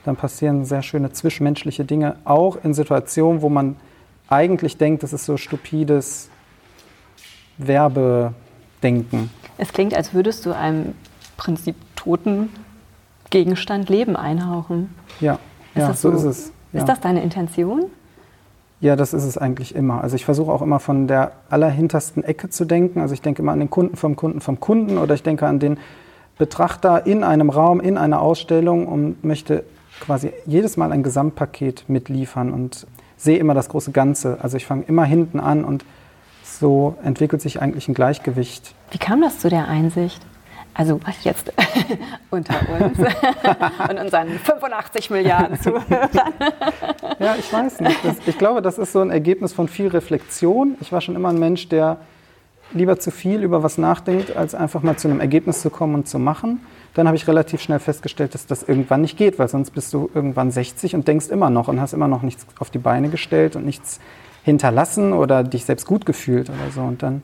dann 0.05 0.17
passieren 0.17 0.65
sehr 0.65 0.83
schöne 0.83 1.13
zwischenmenschliche 1.13 1.85
Dinge, 1.85 2.17
auch 2.25 2.57
in 2.63 2.73
Situationen, 2.73 3.43
wo 3.43 3.51
man 3.51 3.77
eigentlich 4.29 4.79
denkt, 4.79 5.03
das 5.03 5.13
ist 5.13 5.27
so 5.27 5.37
stupides 5.37 6.31
Werbedenken. 7.59 9.31
Es 9.59 9.73
klingt, 9.73 9.95
als 9.95 10.15
würdest 10.15 10.45
du 10.47 10.53
einem 10.53 10.95
Prinzip 11.37 11.77
toten 11.97 12.51
Gegenstand 13.31 13.89
Leben 13.89 14.17
einhauchen. 14.17 14.95
Ja, 15.21 15.39
ja 15.75 15.93
so, 15.95 16.11
so 16.11 16.17
ist 16.17 16.25
es. 16.25 16.53
Ja. 16.73 16.81
Ist 16.81 16.89
das 16.89 17.01
deine 17.01 17.23
Intention? 17.23 17.87
Ja, 18.81 18.97
das 18.97 19.15
ist 19.15 19.25
es 19.25 19.39
eigentlich 19.39 19.75
immer. 19.75 20.03
Also 20.03 20.17
ich 20.17 20.25
versuche 20.25 20.53
auch 20.53 20.61
immer 20.61 20.79
von 20.79 21.07
der 21.07 21.33
allerhintersten 21.49 22.23
Ecke 22.23 22.51
zu 22.51 22.65
denken. 22.65 23.01
Also 23.01 23.15
ich 23.15 23.23
denke 23.23 23.43
immer 23.43 23.53
an 23.53 23.61
den 23.61 23.71
Kunden 23.71 23.97
vom 23.97 24.15
Kunden 24.17 24.41
vom 24.41 24.61
Kunden 24.61 24.99
oder 24.99 25.15
ich 25.15 25.23
denke 25.23 25.47
an 25.47 25.59
den 25.59 25.79
Betrachter 26.37 27.07
in 27.07 27.25
einem 27.25 27.49
Raum, 27.51 27.81
in 27.81 27.97
einer 27.97 28.21
Ausstellung 28.21 28.87
und 28.87 29.25
möchte 29.25 29.65
quasi 30.01 30.33
jedes 30.47 30.77
Mal 30.77 30.93
ein 30.93 31.03
Gesamtpaket 31.03 31.89
mitliefern 31.89 32.53
und 32.53 32.87
sehe 33.17 33.39
immer 33.39 33.55
das 33.55 33.69
große 33.69 33.93
Ganze. 33.93 34.39
Also 34.43 34.57
ich 34.57 34.67
fange 34.67 34.85
immer 34.87 35.05
hinten 35.05 35.41
an 35.41 35.65
und 35.65 35.85
so 36.59 36.97
entwickelt 37.03 37.43
sich 37.43 37.61
eigentlich 37.61 37.89
ein 37.89 37.95
Gleichgewicht. 37.95 38.75
Wie 38.91 38.99
kam 38.99 39.21
das 39.21 39.39
zu 39.39 39.49
der 39.49 39.69
Einsicht? 39.69 40.21
also 40.75 41.01
was 41.05 41.25
jetzt 41.25 41.53
unter 42.31 42.55
uns 42.81 42.99
und 43.89 43.99
unseren 43.99 44.29
85 44.31 45.11
Milliarden 45.11 45.59
Zuhörern. 45.61 46.11
ja, 47.19 47.37
ich 47.39 47.51
weiß 47.53 47.81
nicht. 47.81 48.05
Das, 48.05 48.17
ich 48.27 48.37
glaube, 48.37 48.61
das 48.61 48.79
ist 48.79 48.93
so 48.93 49.01
ein 49.01 49.11
Ergebnis 49.11 49.53
von 49.53 49.69
viel 49.69 49.89
Reflexion. 49.89 50.77
Ich 50.81 50.93
war 50.93 51.01
schon 51.01 51.15
immer 51.15 51.31
ein 51.31 51.39
Mensch, 51.39 51.69
der 51.69 51.99
lieber 52.73 52.99
zu 52.99 53.13
viel 53.13 53.43
über 53.43 53.63
was 53.63 53.79
nachdenkt, 53.79 54.37
als 54.37 54.55
einfach 54.55 54.83
mal 54.83 54.97
zu 54.97 55.07
einem 55.07 55.21
Ergebnis 55.21 55.63
zu 55.63 55.71
kommen 55.71 55.95
und 55.95 56.09
zu 56.09 56.19
machen. 56.19 56.61
Dann 56.95 57.07
habe 57.07 57.17
ich 57.17 57.27
relativ 57.29 57.61
schnell 57.61 57.79
festgestellt, 57.79 58.35
dass 58.35 58.47
das 58.47 58.63
irgendwann 58.65 59.01
nicht 59.01 59.17
geht, 59.17 59.39
weil 59.39 59.49
sonst 59.49 59.71
bist 59.71 59.93
du 59.93 60.11
irgendwann 60.13 60.51
60 60.51 60.95
und 60.95 61.07
denkst 61.07 61.29
immer 61.29 61.51
noch 61.51 61.69
und 61.69 61.81
hast 61.81 61.93
immer 61.93 62.09
noch 62.09 62.23
nichts 62.23 62.47
auf 62.59 62.71
die 62.71 62.79
Beine 62.79 63.11
gestellt 63.11 63.55
und 63.57 63.65
nichts 63.65 64.01
hinterlassen 64.45 65.13
oder 65.13 65.43
dich 65.43 65.65
selbst 65.65 65.87
gut 65.87 66.07
gefühlt 66.07 66.51
oder 66.51 66.71
so. 66.73 66.83
Und 66.83 67.03
dann 67.03 67.23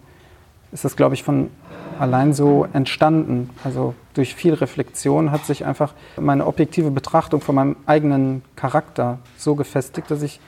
ist 0.73 0.85
das, 0.85 0.97
glaube 0.97 1.15
ich, 1.15 1.23
von 1.23 1.51
allein 1.99 2.33
so 2.33 2.67
entstanden. 2.73 3.51
Also 3.63 3.95
durch 4.15 4.35
viel 4.35 4.55
Reflexion 4.55 5.31
hat 5.31 5.45
sich 5.45 5.67
einfach 5.67 5.93
meine 6.19 6.47
objektive 6.47 6.91
Betrachtung 6.91 7.41
von 7.41 7.55
meinem 7.55 7.77
eigenen 7.87 8.43
Charakter 8.57 9.19
so 9.37 9.55
gefestigt, 9.55 10.11
dass 10.11 10.23
ich 10.23 10.41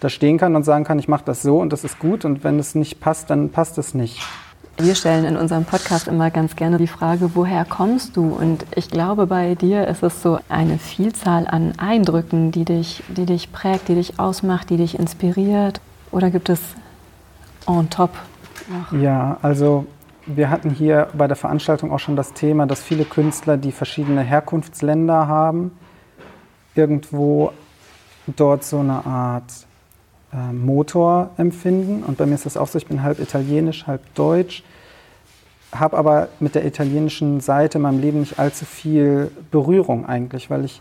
da 0.00 0.10
stehen 0.10 0.36
kann 0.36 0.56
und 0.56 0.64
sagen 0.64 0.84
kann, 0.84 0.98
ich 0.98 1.08
mache 1.08 1.24
das 1.24 1.42
so 1.42 1.58
und 1.58 1.72
das 1.72 1.84
ist 1.84 1.98
gut 1.98 2.24
und 2.24 2.44
wenn 2.44 2.58
es 2.58 2.74
nicht 2.74 3.00
passt, 3.00 3.30
dann 3.30 3.50
passt 3.50 3.78
es 3.78 3.94
nicht. 3.94 4.20
Wir 4.78 4.94
stellen 4.94 5.24
in 5.24 5.38
unserem 5.38 5.64
Podcast 5.64 6.06
immer 6.06 6.30
ganz 6.30 6.54
gerne 6.54 6.76
die 6.76 6.86
Frage, 6.86 7.30
woher 7.32 7.64
kommst 7.64 8.14
du? 8.14 8.34
Und 8.34 8.66
ich 8.74 8.90
glaube, 8.90 9.26
bei 9.26 9.54
dir 9.54 9.88
ist 9.88 10.02
es 10.02 10.20
so 10.20 10.38
eine 10.50 10.76
Vielzahl 10.76 11.46
an 11.46 11.72
Eindrücken, 11.78 12.52
die 12.52 12.66
dich, 12.66 13.02
die 13.08 13.24
dich 13.24 13.52
prägt, 13.52 13.88
die 13.88 13.94
dich 13.94 14.18
ausmacht, 14.18 14.68
die 14.68 14.76
dich 14.76 14.98
inspiriert. 14.98 15.80
Oder 16.16 16.30
gibt 16.30 16.48
es 16.48 16.62
on 17.66 17.90
top 17.90 18.08
noch? 18.70 18.98
Ja, 18.98 19.36
also 19.42 19.84
wir 20.24 20.48
hatten 20.48 20.70
hier 20.70 21.08
bei 21.12 21.26
der 21.26 21.36
Veranstaltung 21.36 21.92
auch 21.92 21.98
schon 21.98 22.16
das 22.16 22.32
Thema, 22.32 22.66
dass 22.66 22.82
viele 22.82 23.04
Künstler, 23.04 23.58
die 23.58 23.70
verschiedene 23.70 24.22
Herkunftsländer 24.22 25.28
haben, 25.28 25.72
irgendwo 26.74 27.52
dort 28.26 28.64
so 28.64 28.78
eine 28.78 29.04
Art 29.04 29.66
äh, 30.32 30.54
Motor 30.54 31.32
empfinden. 31.36 32.02
Und 32.02 32.16
bei 32.16 32.24
mir 32.24 32.36
ist 32.36 32.46
das 32.46 32.56
auch 32.56 32.68
so, 32.68 32.78
ich 32.78 32.86
bin 32.86 33.02
halb 33.02 33.18
italienisch, 33.18 33.86
halb 33.86 34.14
deutsch, 34.14 34.64
habe 35.70 35.98
aber 35.98 36.28
mit 36.40 36.54
der 36.54 36.64
italienischen 36.64 37.40
Seite 37.40 37.76
in 37.76 37.82
meinem 37.82 38.00
Leben 38.00 38.20
nicht 38.20 38.38
allzu 38.38 38.64
viel 38.64 39.30
Berührung 39.50 40.06
eigentlich, 40.06 40.48
weil, 40.48 40.64
ich, 40.64 40.80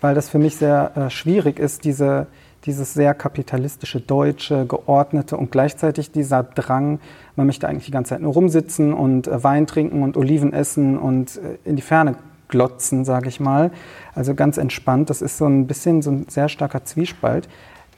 weil 0.00 0.14
das 0.14 0.28
für 0.28 0.38
mich 0.38 0.54
sehr 0.54 0.96
äh, 0.96 1.10
schwierig 1.10 1.58
ist, 1.58 1.84
diese 1.84 2.28
dieses 2.64 2.94
sehr 2.94 3.14
kapitalistische, 3.14 4.00
deutsche, 4.00 4.66
geordnete 4.66 5.36
und 5.36 5.50
gleichzeitig 5.50 6.12
dieser 6.12 6.42
Drang, 6.42 7.00
man 7.36 7.46
möchte 7.46 7.68
eigentlich 7.68 7.86
die 7.86 7.92
ganze 7.92 8.10
Zeit 8.10 8.20
nur 8.20 8.32
rumsitzen 8.32 8.92
und 8.92 9.26
äh, 9.26 9.42
Wein 9.42 9.66
trinken 9.66 10.02
und 10.02 10.16
Oliven 10.16 10.52
essen 10.52 10.98
und 10.98 11.38
äh, 11.38 11.58
in 11.64 11.76
die 11.76 11.82
Ferne 11.82 12.16
glotzen, 12.48 13.04
sage 13.04 13.28
ich 13.28 13.40
mal. 13.40 13.70
Also 14.14 14.34
ganz 14.34 14.58
entspannt. 14.58 15.10
Das 15.10 15.22
ist 15.22 15.38
so 15.38 15.46
ein 15.46 15.66
bisschen 15.66 16.02
so 16.02 16.10
ein 16.10 16.26
sehr 16.28 16.48
starker 16.48 16.84
Zwiespalt, 16.84 17.48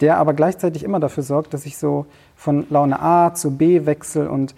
der 0.00 0.16
aber 0.16 0.32
gleichzeitig 0.32 0.84
immer 0.84 1.00
dafür 1.00 1.22
sorgt, 1.22 1.52
dass 1.52 1.66
ich 1.66 1.76
so 1.76 2.06
von 2.36 2.66
Laune 2.70 3.00
A 3.00 3.34
zu 3.34 3.50
B 3.56 3.84
wechsle 3.84 4.30
und 4.30 4.54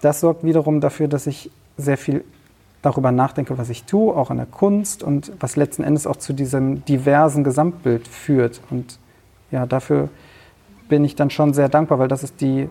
das 0.00 0.20
sorgt 0.20 0.44
wiederum 0.44 0.80
dafür, 0.80 1.08
dass 1.08 1.26
ich 1.26 1.50
sehr 1.76 1.98
viel 1.98 2.24
darüber 2.82 3.12
nachdenke, 3.12 3.58
was 3.58 3.68
ich 3.68 3.84
tue, 3.84 4.14
auch 4.14 4.30
in 4.30 4.38
der 4.38 4.46
Kunst 4.46 5.02
und 5.02 5.32
was 5.38 5.56
letzten 5.56 5.82
Endes 5.82 6.06
auch 6.06 6.16
zu 6.16 6.32
diesem 6.32 6.84
diversen 6.86 7.44
Gesamtbild 7.44 8.08
führt. 8.08 8.62
Und 8.70 8.98
ja, 9.50 9.66
dafür 9.66 10.08
bin 10.88 11.04
ich 11.04 11.16
dann 11.16 11.30
schon 11.30 11.54
sehr 11.54 11.68
dankbar, 11.68 11.98
weil 11.98 12.08
das 12.08 12.22
ist 12.22 12.40
die, 12.40 12.68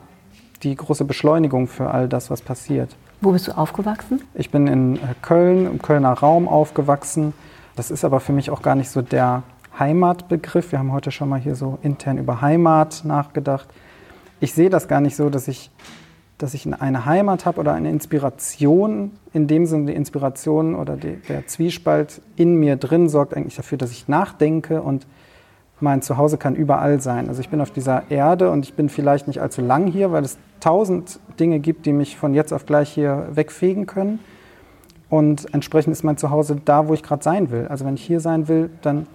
die 0.63 0.75
große 0.75 1.05
Beschleunigung 1.05 1.67
für 1.67 1.91
all 1.91 2.07
das, 2.07 2.29
was 2.29 2.41
passiert. 2.41 2.95
Wo 3.21 3.31
bist 3.31 3.47
du 3.47 3.57
aufgewachsen? 3.57 4.21
Ich 4.33 4.49
bin 4.49 4.67
in 4.67 4.95
äh, 4.95 4.99
Köln, 5.21 5.65
im 5.65 5.81
Kölner 5.81 6.13
Raum 6.13 6.47
aufgewachsen. 6.47 7.33
Das 7.75 7.91
ist 7.91 8.05
aber 8.05 8.19
für 8.19 8.33
mich 8.33 8.49
auch 8.49 8.61
gar 8.61 8.75
nicht 8.75 8.89
so 8.89 9.01
der 9.01 9.43
Heimatbegriff. 9.77 10.71
Wir 10.71 10.79
haben 10.79 10.91
heute 10.91 11.11
schon 11.11 11.29
mal 11.29 11.39
hier 11.39 11.55
so 11.55 11.79
intern 11.81 12.17
über 12.17 12.41
Heimat 12.41 13.01
nachgedacht. 13.03 13.67
Ich 14.39 14.53
sehe 14.53 14.69
das 14.69 14.87
gar 14.87 15.01
nicht 15.01 15.15
so, 15.15 15.29
dass 15.29 15.47
ich, 15.47 15.69
dass 16.37 16.53
ich 16.53 16.65
eine 16.81 17.05
Heimat 17.05 17.45
habe 17.45 17.59
oder 17.59 17.73
eine 17.73 17.89
Inspiration. 17.89 19.11
In 19.33 19.47
dem 19.47 19.65
Sinne, 19.65 19.87
die 19.87 19.95
Inspiration 19.95 20.75
oder 20.75 20.95
die, 20.95 21.17
der 21.27 21.47
Zwiespalt 21.47 22.21
in 22.35 22.55
mir 22.55 22.77
drin 22.77 23.09
sorgt 23.09 23.33
eigentlich 23.33 23.55
dafür, 23.55 23.77
dass 23.77 23.91
ich 23.91 24.07
nachdenke 24.07 24.81
und 24.81 25.05
mein 25.81 26.01
Zuhause 26.01 26.37
kann 26.37 26.55
überall 26.55 26.99
sein. 26.99 27.29
Also 27.29 27.41
ich 27.41 27.49
bin 27.49 27.61
auf 27.61 27.71
dieser 27.71 28.03
Erde 28.09 28.51
und 28.51 28.65
ich 28.65 28.73
bin 28.73 28.89
vielleicht 28.89 29.27
nicht 29.27 29.41
allzu 29.41 29.61
lang 29.61 29.87
hier, 29.87 30.11
weil 30.11 30.23
es 30.23 30.37
tausend 30.59 31.19
Dinge 31.39 31.59
gibt, 31.59 31.85
die 31.85 31.93
mich 31.93 32.17
von 32.17 32.33
jetzt 32.33 32.51
auf 32.51 32.65
gleich 32.65 32.89
hier 32.89 33.27
wegfegen 33.31 33.85
können. 33.85 34.19
Und 35.09 35.53
entsprechend 35.53 35.91
ist 35.91 36.03
mein 36.03 36.17
Zuhause 36.17 36.57
da, 36.63 36.87
wo 36.87 36.93
ich 36.93 37.03
gerade 37.03 37.23
sein 37.23 37.49
will. 37.49 37.67
Also 37.67 37.85
wenn 37.85 37.95
ich 37.95 38.03
hier 38.03 38.19
sein 38.19 38.47
will, 38.47 38.69
dann 38.81 39.07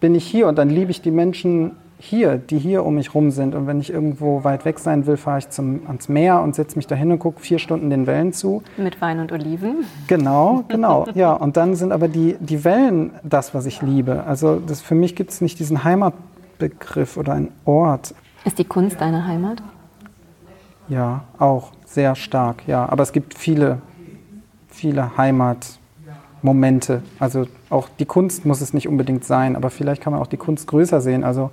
bin 0.00 0.14
ich 0.14 0.26
hier 0.26 0.48
und 0.48 0.58
dann 0.58 0.68
liebe 0.68 0.90
ich 0.90 1.00
die 1.00 1.10
Menschen 1.10 1.72
hier, 2.04 2.36
die 2.36 2.58
hier 2.58 2.84
um 2.84 2.96
mich 2.96 3.14
rum 3.14 3.30
sind. 3.30 3.54
Und 3.54 3.68
wenn 3.68 3.80
ich 3.80 3.92
irgendwo 3.92 4.42
weit 4.42 4.64
weg 4.64 4.80
sein 4.80 5.06
will, 5.06 5.16
fahre 5.16 5.38
ich 5.38 5.50
zum, 5.50 5.86
ans 5.86 6.08
Meer 6.08 6.40
und 6.40 6.56
setze 6.56 6.76
mich 6.76 6.88
da 6.88 6.96
hin 6.96 7.12
und 7.12 7.20
gucke 7.20 7.40
vier 7.40 7.60
Stunden 7.60 7.90
den 7.90 8.08
Wellen 8.08 8.32
zu. 8.32 8.64
Mit 8.76 9.00
Wein 9.00 9.20
und 9.20 9.30
Oliven. 9.30 9.84
Genau, 10.08 10.64
genau. 10.68 11.06
ja, 11.14 11.32
und 11.32 11.56
dann 11.56 11.76
sind 11.76 11.92
aber 11.92 12.08
die, 12.08 12.36
die 12.40 12.64
Wellen 12.64 13.12
das, 13.22 13.54
was 13.54 13.66
ich 13.66 13.82
liebe. 13.82 14.24
Also 14.24 14.58
das, 14.58 14.80
für 14.80 14.96
mich 14.96 15.14
gibt 15.14 15.30
es 15.30 15.40
nicht 15.40 15.60
diesen 15.60 15.84
Heimatbegriff 15.84 17.16
oder 17.16 17.34
einen 17.34 17.52
Ort. 17.64 18.16
Ist 18.44 18.58
die 18.58 18.64
Kunst 18.64 19.00
deine 19.00 19.24
Heimat? 19.24 19.62
Ja, 20.88 21.22
auch 21.38 21.70
sehr 21.86 22.16
stark, 22.16 22.66
ja. 22.66 22.88
Aber 22.88 23.04
es 23.04 23.12
gibt 23.12 23.38
viele, 23.38 23.78
viele 24.66 25.16
Heimatmomente. 25.16 27.02
Also 27.20 27.46
auch 27.70 27.88
die 28.00 28.06
Kunst 28.06 28.44
muss 28.44 28.60
es 28.60 28.74
nicht 28.74 28.88
unbedingt 28.88 29.24
sein, 29.24 29.54
aber 29.54 29.70
vielleicht 29.70 30.02
kann 30.02 30.12
man 30.12 30.20
auch 30.20 30.26
die 30.26 30.36
Kunst 30.36 30.66
größer 30.66 31.00
sehen. 31.00 31.22
Also 31.22 31.52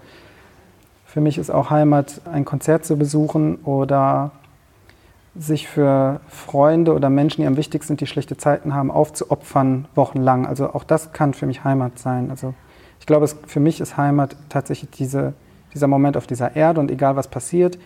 für 1.12 1.22
mich 1.22 1.40
ist 1.40 1.50
auch 1.50 1.72
Heimat, 1.72 2.22
ein 2.32 2.46
Konzert 2.46 2.86
zu 2.86 2.96
besuchen 2.96 3.56
oder 3.64 4.30
sich 5.36 5.68
für 5.68 6.20
Freunde 6.28 6.94
oder 6.94 7.10
Menschen, 7.10 7.42
die 7.42 7.48
am 7.48 7.58
wichtigsten 7.58 7.90
sind, 7.94 8.02
die 8.02 8.06
schlechte 8.08 8.38
Zeiten 8.38 8.76
haben, 8.76 8.92
aufzuopfern, 8.92 9.88
wochenlang. 9.96 10.46
Also 10.46 10.72
auch 10.74 10.84
das 10.84 11.12
kann 11.12 11.34
für 11.34 11.48
mich 11.48 11.64
Heimat 11.64 11.98
sein. 11.98 12.30
Also 12.30 12.54
ich 13.00 13.08
glaube, 13.08 13.26
es, 13.26 13.36
für 13.48 13.60
mich 13.60 13.82
ist 13.82 13.98
Heimat 13.98 14.36
tatsächlich 14.50 14.92
diese, 14.92 15.34
dieser 15.74 15.88
Moment 15.88 16.16
auf 16.16 16.28
dieser 16.28 16.56
Erde 16.56 16.80
und 16.80 16.92
egal 16.92 17.16
was 17.16 17.28
passiert, 17.28 17.80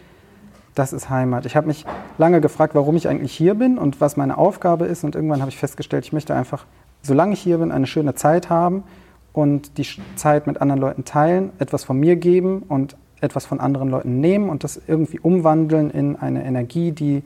das 0.75 0.91
ist 0.91 1.09
Heimat. 1.09 1.45
Ich 1.45 1.55
habe 1.55 1.67
mich 1.67 1.85
lange 2.17 2.41
gefragt, 2.41 2.75
warum 2.75 2.97
ich 2.97 3.07
eigentlich 3.07 3.33
hier 3.33 3.55
bin 3.55 3.77
und 3.77 4.01
was 4.01 4.17
meine 4.17 4.37
Aufgabe 4.37 4.85
ist. 4.85 5.05
Und 5.05 5.15
irgendwann 5.15 5.39
habe 5.39 5.49
ich 5.49 5.57
festgestellt, 5.57 6.03
ich 6.03 6.11
möchte 6.11 6.35
einfach, 6.35 6.65
solange 7.01 7.33
ich 7.33 7.39
hier 7.39 7.59
bin, 7.59 7.71
eine 7.71 7.87
schöne 7.87 8.15
Zeit 8.15 8.49
haben 8.49 8.83
und 9.31 9.77
die 9.77 9.87
Zeit 10.15 10.45
mit 10.45 10.59
anderen 10.59 10.81
Leuten 10.81 11.05
teilen, 11.05 11.51
etwas 11.59 11.85
von 11.85 11.97
mir 11.97 12.17
geben 12.17 12.63
und 12.67 12.97
etwas 13.23 13.45
von 13.45 13.59
anderen 13.59 13.89
Leuten 13.89 14.19
nehmen 14.19 14.49
und 14.49 14.63
das 14.63 14.79
irgendwie 14.85 15.19
umwandeln 15.19 15.89
in 15.89 16.17
eine 16.17 16.43
Energie, 16.43 16.91
die 16.91 17.23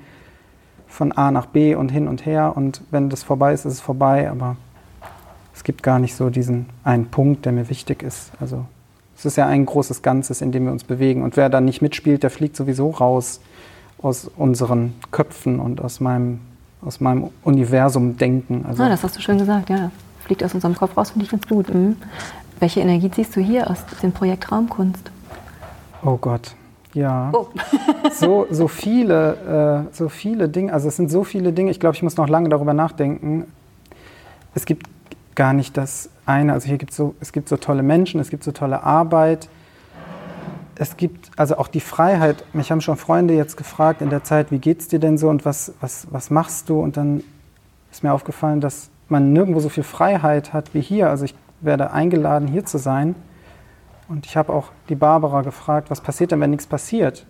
von 0.88 1.12
A 1.12 1.32
nach 1.32 1.48
B 1.48 1.76
und 1.76 1.90
hin 1.90 2.08
und 2.08 2.26
her. 2.26 2.54
Und 2.56 2.82
wenn 2.92 3.10
das 3.10 3.24
vorbei 3.24 3.54
ist, 3.54 3.66
ist 3.66 3.74
es 3.74 3.82
vorbei. 3.82 4.30
Aber 4.30 4.56
es 5.54 5.64
gibt 5.64 5.84
gar 5.84 6.00
nicht 6.00 6.16
so 6.16 6.30
diesen 6.30 6.68
einen 6.84 7.08
Punkt, 7.08 7.46
der 7.46 7.52
mir 7.52 7.70
wichtig 7.70 8.04
ist. 8.04 8.32
Also 8.40 8.66
es 9.18 9.26
ist 9.26 9.36
ja 9.36 9.48
ein 9.48 9.66
großes 9.66 10.04
Ganzes, 10.04 10.42
in 10.42 10.52
dem 10.52 10.66
wir 10.66 10.72
uns 10.72 10.84
bewegen. 10.84 11.24
Und 11.24 11.36
wer 11.36 11.50
da 11.50 11.60
nicht 11.60 11.82
mitspielt, 11.82 12.24
der 12.24 12.30
fliegt 12.30 12.56
sowieso 12.56 12.92
raus 12.92 13.42
aus 14.02 14.30
unseren 14.38 14.94
Köpfen 15.12 15.60
und 15.60 15.82
aus 15.82 16.00
meinem, 16.00 16.40
aus 16.84 17.00
meinem 17.00 17.32
Universum 17.44 18.18
denken. 18.18 18.66
Also 18.68 18.84
ah, 18.84 18.90
das 18.90 19.04
hast 19.04 19.18
du 19.18 19.22
schön 19.22 19.40
gesagt, 19.40 19.70
ja. 19.70 19.92
Fliegt 20.20 20.44
aus 20.44 20.54
unserem 20.54 20.76
Kopf 20.76 20.96
raus 20.96 21.12
und 21.12 21.18
nicht 21.18 21.34
ins 21.34 21.46
Blut. 21.46 21.74
Mhm. 21.74 21.96
Welche 22.60 22.82
Energie 22.82 23.10
ziehst 23.10 23.36
du 23.36 23.42
hier 23.42 23.70
aus 23.70 23.80
dem 24.04 24.12
Projekt 24.12 24.52
Raumkunst? 24.52 25.12
Oh 26.08 26.16
Gott, 26.16 26.56
ja. 26.94 27.32
Oh. 27.34 27.48
so, 28.14 28.48
so, 28.50 28.70
viele, 28.70 29.86
äh, 29.92 29.94
so 29.94 30.08
viele 30.08 30.48
Dinge, 30.48 30.72
also 30.72 30.88
es 30.88 30.96
sind 30.96 31.12
so 31.12 31.26
viele 31.26 31.52
Dinge, 31.52 31.70
ich 31.70 31.82
glaube, 31.82 31.98
ich 31.98 32.02
muss 32.02 32.16
noch 32.16 32.30
lange 32.30 32.48
darüber 32.48 32.74
nachdenken. 32.74 33.46
Es 34.56 34.66
gibt 34.66 34.88
gar 35.36 35.52
nicht 35.52 35.76
das 35.76 36.10
eine, 36.26 36.54
also 36.54 36.66
hier 36.66 36.78
gibt 36.78 36.92
es 36.92 36.98
so, 36.98 37.14
es 37.20 37.34
gibt 37.34 37.50
so 37.50 37.58
tolle 37.58 37.84
Menschen, 37.84 38.22
es 38.22 38.30
gibt 38.30 38.46
so 38.46 38.54
tolle 38.54 38.84
Arbeit. 38.84 39.50
Es 40.76 40.96
gibt 40.96 41.30
also 41.36 41.58
auch 41.58 41.68
die 41.68 41.82
Freiheit. 41.82 42.46
Mich 42.54 42.72
haben 42.72 42.80
schon 42.80 42.96
Freunde 42.96 43.34
jetzt 43.34 43.58
gefragt 43.58 44.02
in 44.02 44.10
der 44.10 44.24
Zeit, 44.24 44.50
wie 44.50 44.60
geht 44.60 44.80
es 44.80 44.88
dir 44.88 45.00
denn 45.00 45.18
so 45.18 45.28
und 45.28 45.44
was, 45.44 45.74
was, 45.82 46.08
was 46.12 46.30
machst 46.30 46.70
du? 46.70 46.80
Und 46.80 46.96
dann 46.96 47.22
ist 47.92 48.04
mir 48.04 48.14
aufgefallen, 48.14 48.62
dass 48.62 48.90
man 49.10 49.34
nirgendwo 49.34 49.60
so 49.60 49.68
viel 49.68 49.84
Freiheit 49.84 50.54
hat 50.54 50.74
wie 50.74 50.82
hier. 50.82 51.10
Also 51.10 51.26
ich 51.26 51.36
werde 51.60 51.92
eingeladen, 51.92 52.48
hier 52.48 52.64
zu 52.64 52.78
sein. 52.78 53.16
Und 54.10 54.26
ich 54.26 54.38
habe 54.38 54.54
auch 54.54 54.70
die 54.88 54.96
Barbara 54.96 55.42
gefragt, 55.42 55.90
was 55.90 56.00
passiert 56.02 56.32
denn, 56.32 56.40
wenn 56.40 56.52
nichts 56.52 56.66
passiert? 56.66 57.26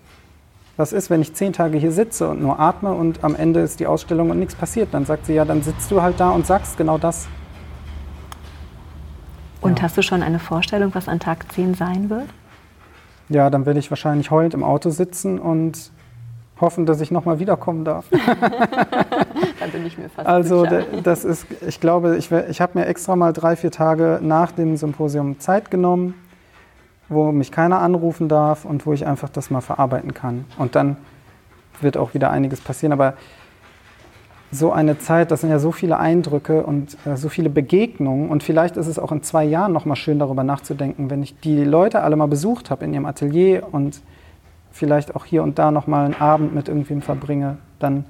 Was 0.75 0.93
ist, 0.93 1.09
wenn 1.09 1.21
ich 1.21 1.33
zehn 1.33 1.53
Tage 1.53 1.79
hier 1.79 1.91
sitze 1.91 2.29
und 2.29 2.39
nur 2.39 2.59
atme 2.59 2.93
und 2.93 3.23
am 3.23 3.35
Ende 3.35 3.61
ist 3.61 3.79
die 3.79 3.87
Ausstellung 3.87 4.29
und 4.29 4.37
nichts 4.37 4.53
passiert? 4.53 4.89
Dann 4.91 5.05
sagt 5.05 5.25
sie, 5.25 5.33
ja, 5.33 5.43
dann 5.43 5.63
sitzt 5.63 5.89
du 5.89 6.03
halt 6.03 6.19
da 6.19 6.29
und 6.29 6.45
sagst 6.45 6.77
genau 6.77 6.99
das. 6.99 7.27
Und 9.59 9.79
ja. 9.79 9.83
hast 9.85 9.97
du 9.97 10.03
schon 10.03 10.21
eine 10.21 10.37
Vorstellung, 10.37 10.93
was 10.93 11.07
an 11.07 11.19
Tag 11.19 11.51
10 11.51 11.73
sein 11.73 12.11
wird? 12.11 12.27
Ja, 13.29 13.49
dann 13.49 13.65
werde 13.65 13.79
ich 13.79 13.89
wahrscheinlich 13.89 14.29
heulend 14.29 14.53
im 14.53 14.63
Auto 14.63 14.91
sitzen 14.91 15.39
und 15.39 15.91
hoffen, 16.61 16.85
dass 16.85 17.01
ich 17.01 17.09
nochmal 17.09 17.39
wiederkommen 17.39 17.83
darf. 17.83 18.05
dann 19.59 19.71
bin 19.71 19.83
ich 19.83 19.97
mir 19.97 20.09
fast 20.09 20.27
Also 20.27 20.63
sicher. 20.63 20.85
das 21.03 21.25
ist, 21.25 21.47
ich 21.67 21.79
glaube, 21.79 22.17
ich, 22.17 22.31
ich 22.31 22.61
habe 22.61 22.77
mir 22.77 22.85
extra 22.85 23.15
mal 23.15 23.33
drei, 23.33 23.55
vier 23.55 23.71
Tage 23.71 24.19
nach 24.21 24.51
dem 24.51 24.77
Symposium 24.77 25.39
Zeit 25.39 25.71
genommen 25.71 26.13
wo 27.09 27.31
mich 27.31 27.51
keiner 27.51 27.79
anrufen 27.79 28.27
darf 28.27 28.65
und 28.65 28.85
wo 28.85 28.93
ich 28.93 29.05
einfach 29.05 29.29
das 29.29 29.49
mal 29.49 29.61
verarbeiten 29.61 30.13
kann. 30.13 30.45
Und 30.57 30.75
dann 30.75 30.97
wird 31.81 31.97
auch 31.97 32.13
wieder 32.13 32.31
einiges 32.31 32.61
passieren. 32.61 32.91
Aber 32.91 33.13
so 34.51 34.71
eine 34.71 34.97
Zeit, 34.97 35.31
das 35.31 35.41
sind 35.41 35.49
ja 35.49 35.59
so 35.59 35.71
viele 35.71 35.97
Eindrücke 35.97 36.63
und 36.63 36.97
äh, 37.05 37.17
so 37.17 37.29
viele 37.29 37.49
Begegnungen. 37.49 38.29
Und 38.29 38.43
vielleicht 38.43 38.77
ist 38.77 38.87
es 38.87 38.97
auch 38.97 39.11
in 39.11 39.23
zwei 39.23 39.43
Jahren 39.43 39.73
noch 39.73 39.85
mal 39.85 39.95
schön, 39.95 40.19
darüber 40.19 40.43
nachzudenken, 40.43 41.09
wenn 41.09 41.21
ich 41.21 41.39
die 41.39 41.63
Leute 41.63 42.01
alle 42.01 42.15
mal 42.15 42.27
besucht 42.27 42.71
habe 42.71 42.85
in 42.85 42.93
ihrem 42.93 43.05
Atelier 43.05 43.67
und 43.71 44.01
vielleicht 44.71 45.15
auch 45.15 45.25
hier 45.25 45.43
und 45.43 45.59
da 45.59 45.71
noch 45.71 45.87
mal 45.87 46.05
einen 46.05 46.21
Abend 46.21 46.53
mit 46.53 46.69
irgendwem 46.69 47.01
verbringe, 47.01 47.57
dann 47.79 48.05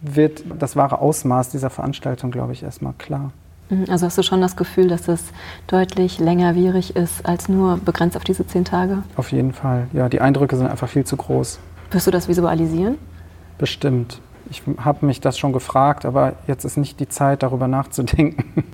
wird 0.00 0.44
das 0.58 0.74
wahre 0.76 1.00
Ausmaß 1.00 1.50
dieser 1.50 1.70
Veranstaltung, 1.70 2.30
glaube 2.30 2.52
ich, 2.52 2.62
erstmal 2.62 2.94
klar. 2.94 3.30
Mhm, 3.72 3.86
also 3.88 4.06
hast 4.06 4.18
du 4.18 4.22
schon 4.22 4.40
das 4.40 4.56
Gefühl, 4.56 4.88
dass 4.88 5.08
es 5.08 5.24
deutlich 5.66 6.18
längerwierig 6.18 6.94
ist 6.94 7.24
als 7.26 7.48
nur 7.48 7.78
begrenzt 7.78 8.16
auf 8.16 8.24
diese 8.24 8.46
zehn 8.46 8.64
Tage? 8.64 9.02
Auf 9.16 9.32
jeden 9.32 9.52
Fall. 9.52 9.86
Ja, 9.92 10.08
die 10.08 10.20
Eindrücke 10.20 10.56
sind 10.56 10.66
einfach 10.66 10.88
viel 10.88 11.04
zu 11.04 11.16
groß. 11.16 11.58
Wirst 11.90 12.06
du 12.06 12.10
das 12.10 12.28
visualisieren? 12.28 12.98
Bestimmt. 13.58 14.20
Ich 14.50 14.62
habe 14.78 15.06
mich 15.06 15.20
das 15.20 15.38
schon 15.38 15.52
gefragt, 15.52 16.04
aber 16.04 16.34
jetzt 16.46 16.64
ist 16.64 16.76
nicht 16.76 17.00
die 17.00 17.08
Zeit, 17.08 17.42
darüber 17.42 17.68
nachzudenken. 17.68 18.64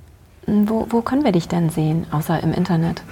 Wo, 0.45 0.87
wo 0.89 1.01
können 1.01 1.23
wir 1.23 1.31
dich 1.31 1.47
denn 1.47 1.69
sehen, 1.69 2.07
außer 2.11 2.41
im 2.41 2.53
Internet? 2.53 3.03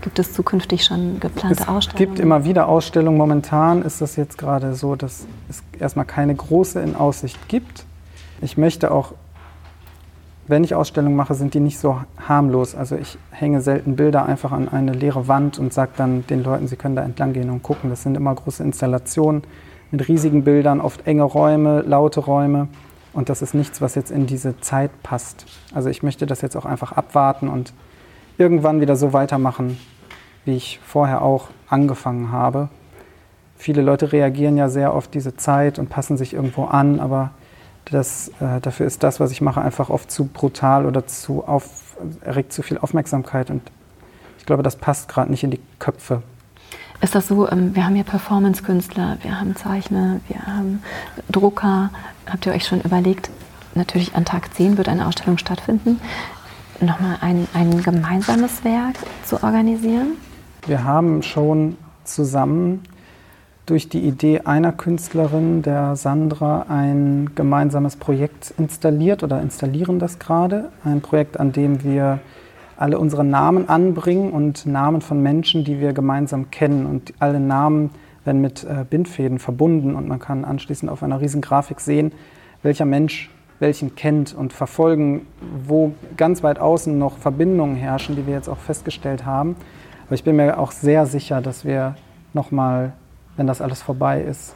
Gibt 0.00 0.18
es 0.18 0.32
zukünftig 0.32 0.84
schon 0.84 1.20
geplante 1.20 1.62
es 1.62 1.68
Ausstellungen? 1.68 1.78
Es 1.78 2.16
gibt 2.16 2.18
immer 2.18 2.44
wieder 2.44 2.68
Ausstellungen. 2.68 3.16
Momentan 3.16 3.82
ist 3.82 4.00
das 4.00 4.16
jetzt 4.16 4.36
gerade 4.36 4.74
so, 4.74 4.96
dass 4.96 5.26
es 5.48 5.62
erstmal 5.78 6.04
keine 6.04 6.34
große 6.34 6.80
in 6.80 6.96
Aussicht 6.96 7.48
gibt. 7.48 7.84
Ich 8.42 8.56
möchte 8.58 8.90
auch 8.90 9.14
wenn 10.48 10.64
ich 10.64 10.74
Ausstellungen 10.74 11.16
mache, 11.16 11.34
sind 11.34 11.54
die 11.54 11.60
nicht 11.60 11.78
so 11.78 12.00
harmlos. 12.28 12.74
Also 12.74 12.96
ich 12.96 13.18
hänge 13.30 13.60
selten 13.60 13.96
Bilder 13.96 14.26
einfach 14.26 14.52
an 14.52 14.68
eine 14.68 14.92
leere 14.92 15.28
Wand 15.28 15.58
und 15.58 15.72
sage 15.72 15.92
dann 15.96 16.26
den 16.26 16.42
Leuten, 16.44 16.68
sie 16.68 16.76
können 16.76 16.96
da 16.96 17.02
entlang 17.02 17.32
gehen 17.32 17.50
und 17.50 17.62
gucken. 17.62 17.90
Das 17.90 18.02
sind 18.02 18.16
immer 18.16 18.34
große 18.34 18.62
Installationen 18.62 19.42
mit 19.90 20.06
riesigen 20.08 20.44
Bildern, 20.44 20.80
oft 20.80 21.06
enge 21.06 21.24
Räume, 21.24 21.82
laute 21.82 22.20
Räume. 22.20 22.68
Und 23.12 23.28
das 23.28 23.42
ist 23.42 23.54
nichts, 23.54 23.80
was 23.80 23.94
jetzt 23.94 24.10
in 24.10 24.26
diese 24.26 24.60
Zeit 24.60 24.90
passt. 25.02 25.46
Also 25.74 25.88
ich 25.88 26.02
möchte 26.02 26.26
das 26.26 26.42
jetzt 26.42 26.56
auch 26.56 26.66
einfach 26.66 26.92
abwarten 26.92 27.48
und 27.48 27.72
irgendwann 28.38 28.80
wieder 28.80 28.94
so 28.94 29.12
weitermachen, 29.12 29.78
wie 30.44 30.54
ich 30.54 30.80
vorher 30.84 31.22
auch 31.22 31.48
angefangen 31.68 32.30
habe. 32.30 32.68
Viele 33.56 33.80
Leute 33.80 34.12
reagieren 34.12 34.56
ja 34.56 34.68
sehr 34.68 34.92
auf 34.92 35.08
diese 35.08 35.34
Zeit 35.36 35.78
und 35.78 35.88
passen 35.88 36.16
sich 36.16 36.34
irgendwo 36.34 36.64
an, 36.64 37.00
aber 37.00 37.30
das, 37.86 38.28
äh, 38.40 38.60
dafür 38.60 38.86
ist 38.86 39.02
das, 39.02 39.20
was 39.20 39.30
ich 39.30 39.40
mache, 39.40 39.60
einfach 39.60 39.90
oft 39.90 40.10
zu 40.10 40.26
brutal 40.26 40.86
oder 40.86 41.06
zu 41.06 41.44
auf, 41.44 41.96
erregt 42.20 42.52
zu 42.52 42.62
viel 42.62 42.78
Aufmerksamkeit. 42.78 43.50
Und 43.50 43.62
ich 44.38 44.46
glaube, 44.46 44.62
das 44.62 44.76
passt 44.76 45.08
gerade 45.08 45.30
nicht 45.30 45.44
in 45.44 45.50
die 45.50 45.60
Köpfe. 45.78 46.22
Ist 47.00 47.14
das 47.14 47.28
so, 47.28 47.48
ähm, 47.48 47.74
wir 47.74 47.84
haben 47.84 47.94
hier 47.94 48.04
Performance-Künstler, 48.04 49.18
wir 49.22 49.38
haben 49.38 49.54
Zeichner, 49.54 50.20
wir 50.28 50.46
haben 50.46 50.82
Drucker. 51.30 51.90
Habt 52.28 52.46
ihr 52.46 52.52
euch 52.52 52.66
schon 52.66 52.80
überlegt, 52.80 53.30
natürlich 53.74 54.14
an 54.14 54.24
Tag 54.24 54.54
10 54.54 54.78
wird 54.78 54.88
eine 54.88 55.06
Ausstellung 55.06 55.38
stattfinden, 55.38 56.00
nochmal 56.80 57.18
ein, 57.20 57.46
ein 57.54 57.82
gemeinsames 57.82 58.64
Werk 58.64 58.96
zu 59.24 59.42
organisieren? 59.42 60.16
Wir 60.66 60.82
haben 60.82 61.22
schon 61.22 61.76
zusammen 62.04 62.82
durch 63.66 63.88
die 63.88 64.00
Idee 64.00 64.42
einer 64.44 64.72
Künstlerin, 64.72 65.62
der 65.62 65.96
Sandra, 65.96 66.66
ein 66.68 67.30
gemeinsames 67.34 67.96
Projekt 67.96 68.54
installiert 68.58 69.24
oder 69.24 69.42
installieren 69.42 69.98
das 69.98 70.20
gerade. 70.20 70.70
Ein 70.84 71.00
Projekt, 71.00 71.38
an 71.38 71.50
dem 71.52 71.82
wir 71.82 72.20
alle 72.76 72.98
unsere 72.98 73.24
Namen 73.24 73.68
anbringen 73.68 74.30
und 74.30 74.66
Namen 74.66 75.00
von 75.00 75.20
Menschen, 75.20 75.64
die 75.64 75.80
wir 75.80 75.92
gemeinsam 75.92 76.50
kennen. 76.50 76.86
Und 76.86 77.12
alle 77.18 77.40
Namen 77.40 77.90
werden 78.24 78.40
mit 78.40 78.64
äh, 78.64 78.84
Bindfäden 78.88 79.40
verbunden 79.40 79.96
und 79.96 80.06
man 80.06 80.20
kann 80.20 80.44
anschließend 80.44 80.90
auf 80.90 81.02
einer 81.02 81.20
riesen 81.20 81.40
Grafik 81.40 81.80
sehen, 81.80 82.12
welcher 82.62 82.84
Mensch 82.84 83.30
welchen 83.58 83.94
kennt 83.94 84.34
und 84.34 84.52
verfolgen, 84.52 85.26
wo 85.66 85.94
ganz 86.16 86.42
weit 86.42 86.58
außen 86.58 86.96
noch 86.98 87.18
Verbindungen 87.18 87.74
herrschen, 87.74 88.14
die 88.14 88.26
wir 88.26 88.34
jetzt 88.34 88.48
auch 88.48 88.58
festgestellt 88.58 89.24
haben. 89.24 89.56
Aber 90.06 90.14
ich 90.14 90.24
bin 90.24 90.36
mir 90.36 90.58
auch 90.58 90.72
sehr 90.72 91.06
sicher, 91.06 91.40
dass 91.40 91.64
wir 91.64 91.96
nochmal 92.34 92.92
wenn 93.36 93.46
das 93.46 93.60
alles 93.60 93.82
vorbei 93.82 94.22
ist, 94.22 94.54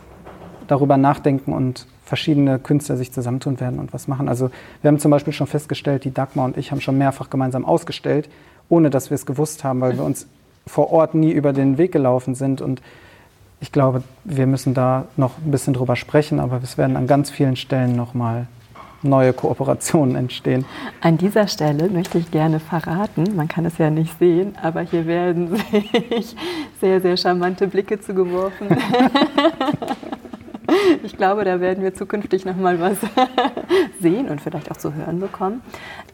darüber 0.67 0.97
nachdenken 0.97 1.53
und 1.53 1.87
verschiedene 2.05 2.59
Künstler 2.59 2.97
sich 2.97 3.13
zusammentun 3.13 3.61
werden 3.61 3.79
und 3.79 3.93
was 3.93 4.09
machen. 4.09 4.29
Also 4.29 4.51
wir 4.83 4.89
haben 4.89 4.99
zum 4.99 5.11
Beispiel 5.11 5.33
schon 5.33 5.47
festgestellt, 5.47 6.05
die 6.05 6.13
Dagmar 6.13 6.45
und 6.45 6.57
ich 6.57 6.73
haben 6.73 6.81
schon 6.81 6.99
mehrfach 6.99 7.31
gemeinsam 7.31 7.65
ausgestellt, 7.65 8.29
ohne 8.69 8.91
dass 8.91 9.11
wir 9.11 9.15
es 9.15 9.27
gewusst 9.27 9.63
haben, 9.65 9.81
weil 9.81 9.97
wir 9.97 10.05
uns 10.05 10.27
vor 10.67 10.93
Ort 10.93 11.15
nie 11.15 11.33
über 11.33 11.53
den 11.53 11.79
Weg 11.79 11.93
gelaufen 11.93 12.35
sind. 12.35 12.61
Und 12.61 12.83
ich 13.61 13.73
glaube, 13.73 14.03
wir 14.25 14.47
müssen 14.47 14.75
da 14.75 15.05
noch 15.17 15.39
ein 15.39 15.51
bisschen 15.51 15.75
drüber 15.75 15.97
sprechen, 15.97 16.41
aber 16.41 16.61
es 16.63 16.79
werden 16.79 16.97
an 16.97 17.07
ganz 17.07 17.31
vielen 17.31 17.57
Stellen 17.57 17.95
nochmal 17.95 18.47
neue 19.03 19.33
Kooperationen 19.33 20.17
entstehen. 20.17 20.65
An 21.01 21.19
dieser 21.19 21.49
Stelle 21.49 21.89
möchte 21.89 22.19
ich 22.19 22.31
gerne 22.31 22.61
verraten, 22.61 23.35
man 23.35 23.49
kann 23.49 23.65
es 23.65 23.79
ja 23.79 23.91
nicht 23.91 24.19
sehen, 24.19 24.57
aber 24.63 24.83
hier 24.83 25.07
werden 25.07 25.57
sich 26.11 26.37
sehr, 26.81 27.01
sehr 27.01 27.17
charmante 27.17 27.67
Blicke 27.67 28.01
zugeworfen. 28.01 28.69
Ich 31.03 31.17
glaube, 31.17 31.45
da 31.45 31.61
werden 31.61 31.83
wir 31.83 31.95
zukünftig 31.95 32.45
noch 32.45 32.57
mal 32.57 32.81
was 32.81 32.99
sehen 34.01 34.29
und 34.29 34.41
vielleicht 34.41 34.71
auch 34.71 34.77
zu 34.77 34.95
hören 34.95 35.21
bekommen. 35.21 35.63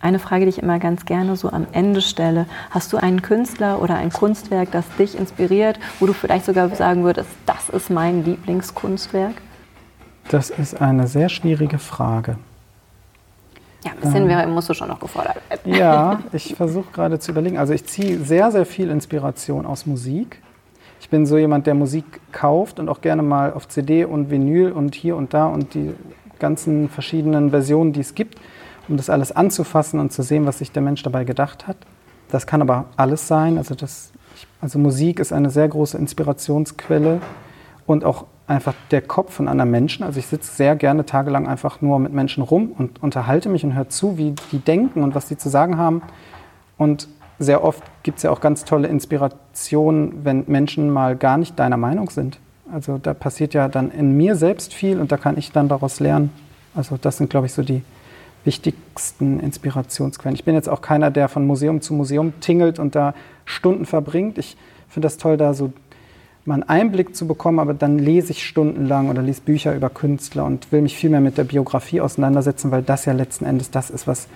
Eine 0.01 0.19
Frage, 0.19 0.45
die 0.45 0.51
ich 0.51 0.59
immer 0.59 0.79
ganz 0.79 1.05
gerne 1.05 1.37
so 1.37 1.51
am 1.51 1.67
Ende 1.73 2.01
stelle: 2.01 2.47
Hast 2.71 2.93
du 2.93 2.97
einen 2.97 3.23
Künstler 3.23 3.83
oder 3.83 3.97
ein 3.97 4.11
Kunstwerk, 4.11 4.71
das 4.73 4.85
dich 4.97 5.19
inspiriert, 5.19 5.79
wo 6.01 6.07
du 6.07 6.13
vielleicht 6.13 6.47
sogar 6.47 6.75
sagen 6.75 7.05
würdest, 7.05 7.29
das 7.45 7.69
ist 7.69 7.91
mein 7.91 8.25
Lieblingskunstwerk? 8.25 9.35
Das 10.29 10.51
ist 10.51 10.81
eine 10.81 11.07
sehr 11.07 11.29
schwierige 11.29 11.79
Frage. 11.79 12.37
Ja, 13.85 13.93
ein 13.93 14.01
bisschen 14.01 14.31
ähm, 14.31 14.51
musst 14.51 14.69
du 14.69 14.75
schon 14.75 14.89
noch 14.89 15.01
gefordert 15.01 15.37
werden. 15.49 15.75
Ja, 15.75 16.21
ich 16.33 16.55
versuche 16.55 16.91
gerade 16.93 17.19
zu 17.19 17.31
überlegen. 17.33 17.59
Also 17.59 17.73
ich 17.73 17.85
ziehe 17.87 18.19
sehr, 18.19 18.51
sehr 18.51 18.67
viel 18.67 18.91
Inspiration 18.91 19.67
aus 19.67 19.87
Musik. 19.87 20.43
Ich 21.01 21.11
bin 21.11 21.27
so 21.27 21.39
jemand, 21.39 21.67
der 21.67 21.75
Musik 21.75 22.05
kauft 22.33 22.81
und 22.81 22.89
auch 22.89 23.01
gerne 23.01 23.23
mal 23.23 23.53
auf 23.53 23.69
CD 23.69 24.05
und 24.05 24.31
Vinyl 24.31 24.73
und 24.73 24.95
hier 24.95 25.17
und 25.17 25.35
da 25.35 25.47
und 25.47 25.75
die 25.75 25.95
ganzen 26.39 26.89
verschiedenen 26.89 27.51
Versionen, 27.51 27.93
die 27.93 28.01
es 28.01 28.15
gibt, 28.15 28.41
um 28.89 28.97
das 28.97 29.11
alles 29.11 29.33
anzufassen 29.33 30.01
und 30.01 30.13
zu 30.13 30.23
sehen, 30.23 30.47
was 30.47 30.59
sich 30.59 30.73
der 30.73 30.83
Mensch 30.83 31.03
dabei 31.03 31.25
gedacht 31.25 31.67
hat. 31.67 31.77
Das 32.29 32.47
kann 32.47 32.61
aber 32.61 32.87
alles 32.97 33.29
sein. 33.29 33.59
Also, 33.59 33.75
das, 33.75 34.13
also 34.61 34.79
Musik 34.79 35.21
ist 35.21 35.33
eine 35.33 35.51
sehr 35.51 35.69
große 35.69 35.97
Inspirationsquelle 35.97 37.21
und 37.87 38.05
auch 38.05 38.27
einfach 38.47 38.75
der 38.91 39.03
Kopf 39.03 39.35
von 39.35 39.49
anderen 39.49 39.71
Menschen. 39.71 40.05
Also 40.05 40.19
ich 40.19 40.27
sitze 40.27 40.55
sehr 40.55 40.77
gerne 40.77 41.05
tagelang 41.05 41.49
einfach 41.49 41.81
nur 41.81 41.99
mit 41.99 42.13
Menschen 42.13 42.43
rum 42.43 42.73
und 42.77 43.03
unterhalte 43.03 43.49
mich 43.49 43.65
und 43.65 43.75
höre 43.75 43.89
zu, 43.89 44.19
wie 44.19 44.35
die 44.53 44.59
denken 44.59 45.03
und 45.03 45.15
was 45.15 45.29
sie 45.29 45.37
zu 45.37 45.49
sagen 45.49 45.79
haben. 45.79 46.03
Und 46.79 47.09
sehr 47.39 47.65
oft 47.65 47.83
gibt 48.03 48.19
es 48.19 48.23
ja 48.23 48.31
auch 48.31 48.41
ganz 48.41 48.65
tolle 48.65 48.89
Inspirationen, 48.89 50.25
wenn 50.25 50.45
Menschen 50.47 50.91
mal 50.91 51.17
gar 51.17 51.39
nicht 51.39 51.59
deiner 51.59 51.77
Meinung 51.77 52.11
sind. 52.11 52.39
Also 52.73 52.99
da 52.99 53.15
passiert 53.15 53.55
ja 53.55 53.69
dann 53.69 53.91
in 53.91 54.17
mir 54.17 54.37
selbst 54.37 54.75
viel 54.75 55.01
und 55.01 55.13
da 55.13 55.17
kann 55.17 55.37
ich 55.37 55.53
dann 55.53 55.69
daraus 55.69 56.01
lernen. 56.01 56.31
Also 56.75 56.97
das 57.01 57.17
sind, 57.17 57.31
glaube 57.31 57.47
ich, 57.47 57.53
so 57.53 57.63
die 57.63 57.83
wichtigsten 58.45 59.41
Inspirationsquellen. 59.41 60.37
Ich 60.37 60.45
bin 60.45 60.55
jetzt 60.55 60.69
auch 60.69 60.81
keiner, 60.81 61.11
der 61.11 61.29
von 61.29 61.47
Museum 61.47 61.81
zu 61.81 61.95
Museum 61.95 62.33
tingelt 62.41 62.79
und 62.79 62.95
da 62.95 63.15
Stunden 63.45 63.87
verbringt. 63.87 64.39
Ich 64.39 64.57
finde 64.89 65.07
das 65.07 65.17
toll, 65.17 65.37
da 65.37 65.53
so 65.53 65.73
mal 66.47 66.55
einen 66.55 66.63
Einblick 66.65 67.17
zu 67.17 67.27
bekommen, 67.27 67.59
aber 67.59 67.75
dann 67.75 67.99
lese 67.99 68.31
ich 68.31 68.47
stundenlang 68.47 69.11
oder 69.11 69.23
lese 69.23 69.43
Bücher 69.43 69.75
über 69.75 69.91
Künstler 69.91 70.45
und 70.45 70.71
will 70.73 70.83
mich 70.83 70.97
viel 70.97 71.11
mehr 71.11 71.21
mit 71.21 71.39
der 71.39 71.45
Biografie 71.45 72.01
auseinandersetzen, 72.01 72.71
weil 72.71 72.83
das 72.83 73.05
ja 73.05 73.13
letzten 73.13 73.45
Endes 73.45 73.71
das 73.71 73.91
ist, 73.91 74.07
was, 74.07 74.29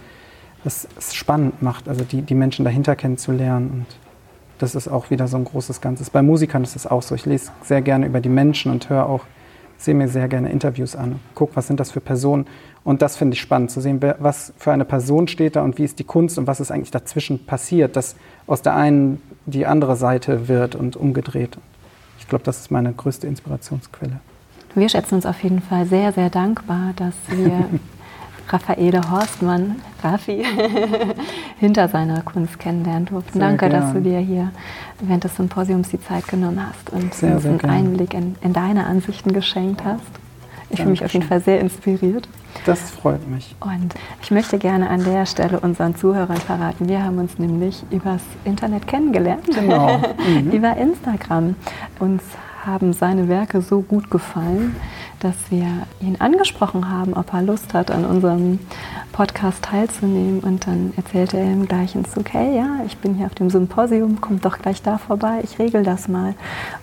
was 0.64 0.88
es 0.98 1.14
spannend 1.14 1.62
macht, 1.62 1.88
also 1.88 2.04
die, 2.04 2.22
die 2.22 2.34
Menschen 2.34 2.64
dahinter 2.64 2.96
kennenzulernen. 2.96 3.70
Und 3.70 3.86
das 4.58 4.74
ist 4.74 4.88
auch 4.88 5.10
wieder 5.10 5.28
so 5.28 5.36
ein 5.36 5.44
großes 5.44 5.80
Ganzes. 5.80 6.10
Bei 6.10 6.22
Musikern 6.22 6.64
ist 6.64 6.76
es 6.76 6.86
auch 6.86 7.02
so. 7.02 7.14
Ich 7.14 7.26
lese 7.26 7.52
sehr 7.62 7.80
gerne 7.80 8.06
über 8.06 8.20
die 8.20 8.28
Menschen 8.28 8.72
und 8.72 8.90
höre 8.90 9.06
auch, 9.06 9.24
sehe 9.78 9.94
mir 9.94 10.08
sehr 10.08 10.28
gerne 10.28 10.50
Interviews 10.50 10.96
an. 10.96 11.20
Guck, 11.34 11.54
was 11.54 11.68
sind 11.68 11.80
das 11.80 11.92
für 11.92 12.00
Personen. 12.00 12.46
Und 12.82 13.02
das 13.02 13.16
finde 13.16 13.34
ich 13.34 13.40
spannend, 13.40 13.70
zu 13.70 13.80
sehen, 13.80 14.00
was 14.18 14.52
für 14.58 14.72
eine 14.72 14.84
Person 14.84 15.28
steht 15.28 15.56
da 15.56 15.62
und 15.62 15.78
wie 15.78 15.84
ist 15.84 15.98
die 15.98 16.04
Kunst 16.04 16.38
und 16.38 16.46
was 16.46 16.60
ist 16.60 16.70
eigentlich 16.70 16.90
dazwischen 16.90 17.46
passiert, 17.46 17.94
dass 17.94 18.16
aus 18.46 18.62
der 18.62 18.74
einen 18.74 19.22
die 19.46 19.64
andere 19.66 19.96
Seite 19.96 20.48
wird 20.48 20.74
und 20.74 20.96
umgedreht 20.96 21.58
glaube, 22.28 22.44
das 22.44 22.60
ist 22.60 22.70
meine 22.70 22.92
größte 22.92 23.26
Inspirationsquelle. 23.26 24.20
Wir 24.74 24.88
schätzen 24.88 25.16
uns 25.16 25.26
auf 25.26 25.42
jeden 25.42 25.60
Fall 25.60 25.86
sehr, 25.86 26.12
sehr 26.12 26.30
dankbar, 26.30 26.92
dass 26.96 27.14
wir 27.28 27.68
Raffaele 28.48 29.00
Horstmann, 29.10 29.76
Raffi, 30.02 30.44
hinter 31.58 31.88
seiner 31.88 32.22
Kunst 32.22 32.58
kennenlernen 32.58 33.06
durften. 33.06 33.38
Sehr 33.38 33.48
Danke, 33.48 33.68
gern. 33.68 33.80
dass 33.80 33.92
du 33.92 34.00
dir 34.00 34.18
hier 34.18 34.50
während 35.00 35.24
des 35.24 35.36
Symposiums 35.36 35.90
die 35.90 36.00
Zeit 36.00 36.26
genommen 36.26 36.60
hast 36.66 36.90
und 36.90 37.14
sehr, 37.14 37.36
uns 37.36 37.46
einen 37.46 37.60
Einblick 37.60 38.14
in, 38.14 38.36
in 38.42 38.52
deine 38.52 38.86
Ansichten 38.86 39.32
geschenkt 39.32 39.84
hast. 39.84 40.02
Ich 40.70 40.78
fühle 40.78 40.90
mich 40.90 41.04
auf 41.04 41.12
jeden 41.12 41.26
Fall 41.26 41.40
sehr 41.40 41.60
inspiriert. 41.60 42.28
Das 42.66 42.90
freut 42.90 43.28
mich. 43.28 43.54
Und 43.60 43.94
ich 44.22 44.30
möchte 44.30 44.58
gerne 44.58 44.90
an 44.90 45.04
der 45.04 45.26
Stelle 45.26 45.60
unseren 45.60 45.96
Zuhörern 45.96 46.36
verraten, 46.36 46.88
wir 46.88 47.02
haben 47.02 47.18
uns 47.18 47.38
nämlich 47.38 47.82
übers 47.90 48.22
Internet 48.44 48.86
kennengelernt. 48.86 49.46
Genau. 49.46 50.00
Mhm. 50.20 50.50
Über 50.50 50.76
Instagram. 50.76 51.54
Uns 51.98 52.22
haben 52.64 52.92
seine 52.92 53.28
Werke 53.28 53.62
so 53.62 53.80
gut 53.80 54.10
gefallen, 54.10 54.76
dass 55.20 55.36
wir 55.50 55.66
ihn 56.00 56.16
angesprochen 56.18 56.90
haben, 56.90 57.14
ob 57.14 57.32
er 57.32 57.42
Lust 57.42 57.74
hat, 57.74 57.90
an 57.90 58.04
unserem 58.04 58.58
Podcast 59.12 59.62
teilzunehmen. 59.62 60.40
Und 60.40 60.66
dann 60.66 60.92
erzählte 60.96 61.38
er 61.38 61.52
im 61.52 61.66
gleichen 61.66 62.04
Zug, 62.04 62.32
hey, 62.32 62.56
ja, 62.56 62.80
ich 62.86 62.96
bin 62.98 63.14
hier 63.14 63.26
auf 63.26 63.34
dem 63.34 63.50
Symposium, 63.50 64.20
kommt 64.20 64.44
doch 64.44 64.58
gleich 64.58 64.82
da 64.82 64.98
vorbei, 64.98 65.40
ich 65.42 65.58
regel 65.58 65.82
das 65.82 66.08
mal. 66.08 66.34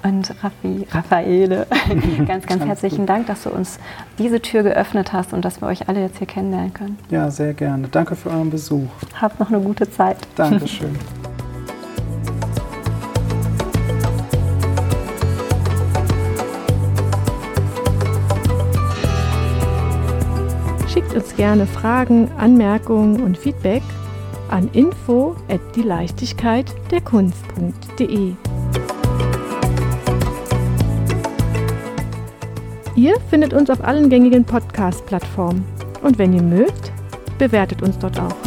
Und 0.04 0.34
Raffi, 0.44 0.88
Raffaele, 0.92 1.68
ganz, 2.28 2.46
ganz 2.46 2.64
herzlichen 2.64 3.06
Dank, 3.06 3.28
dass 3.28 3.44
du 3.44 3.50
uns 3.50 3.80
diese 4.20 4.42
Tür 4.42 4.64
geöffnet 4.64 5.14
hast 5.14 5.34
und 5.34 5.44
dass 5.44 5.62
wir 5.62 5.68
euch 5.68 5.90
alle 5.90 6.02
jetzt 6.02 6.20
hier 6.20 6.28
kennenlernen 6.28 6.74
können. 6.74 6.98
Ja, 7.10 7.30
sehr 7.32 7.54
gerne. 7.54 7.88
Danke 7.88 8.16
für 8.16 8.30
euren 8.30 8.50
Besuch. 8.50 8.88
Habt 9.20 9.40
noch 9.40 9.50
eine 9.50 9.60
gute 9.60 9.90
Zeit. 9.90 10.18
Dankeschön. 10.36 10.96
gerne 21.38 21.68
Fragen, 21.68 22.30
Anmerkungen 22.38 23.22
und 23.22 23.38
Feedback 23.38 23.84
an 24.50 24.70
info 24.74 25.36
at 25.50 25.62
die 25.76 25.84
Leichtigkeit 25.84 26.74
der 26.92 27.02
Kunst.de. 27.02 28.34
Ihr 32.96 33.20
findet 33.30 33.54
uns 33.54 33.70
auf 33.70 33.84
allen 33.84 34.10
gängigen 34.10 34.44
Podcast-Plattformen 34.44 35.64
und 36.02 36.18
wenn 36.18 36.34
ihr 36.34 36.42
mögt, 36.42 36.92
bewertet 37.38 37.84
uns 37.84 37.98
dort 38.00 38.20
auch. 38.20 38.47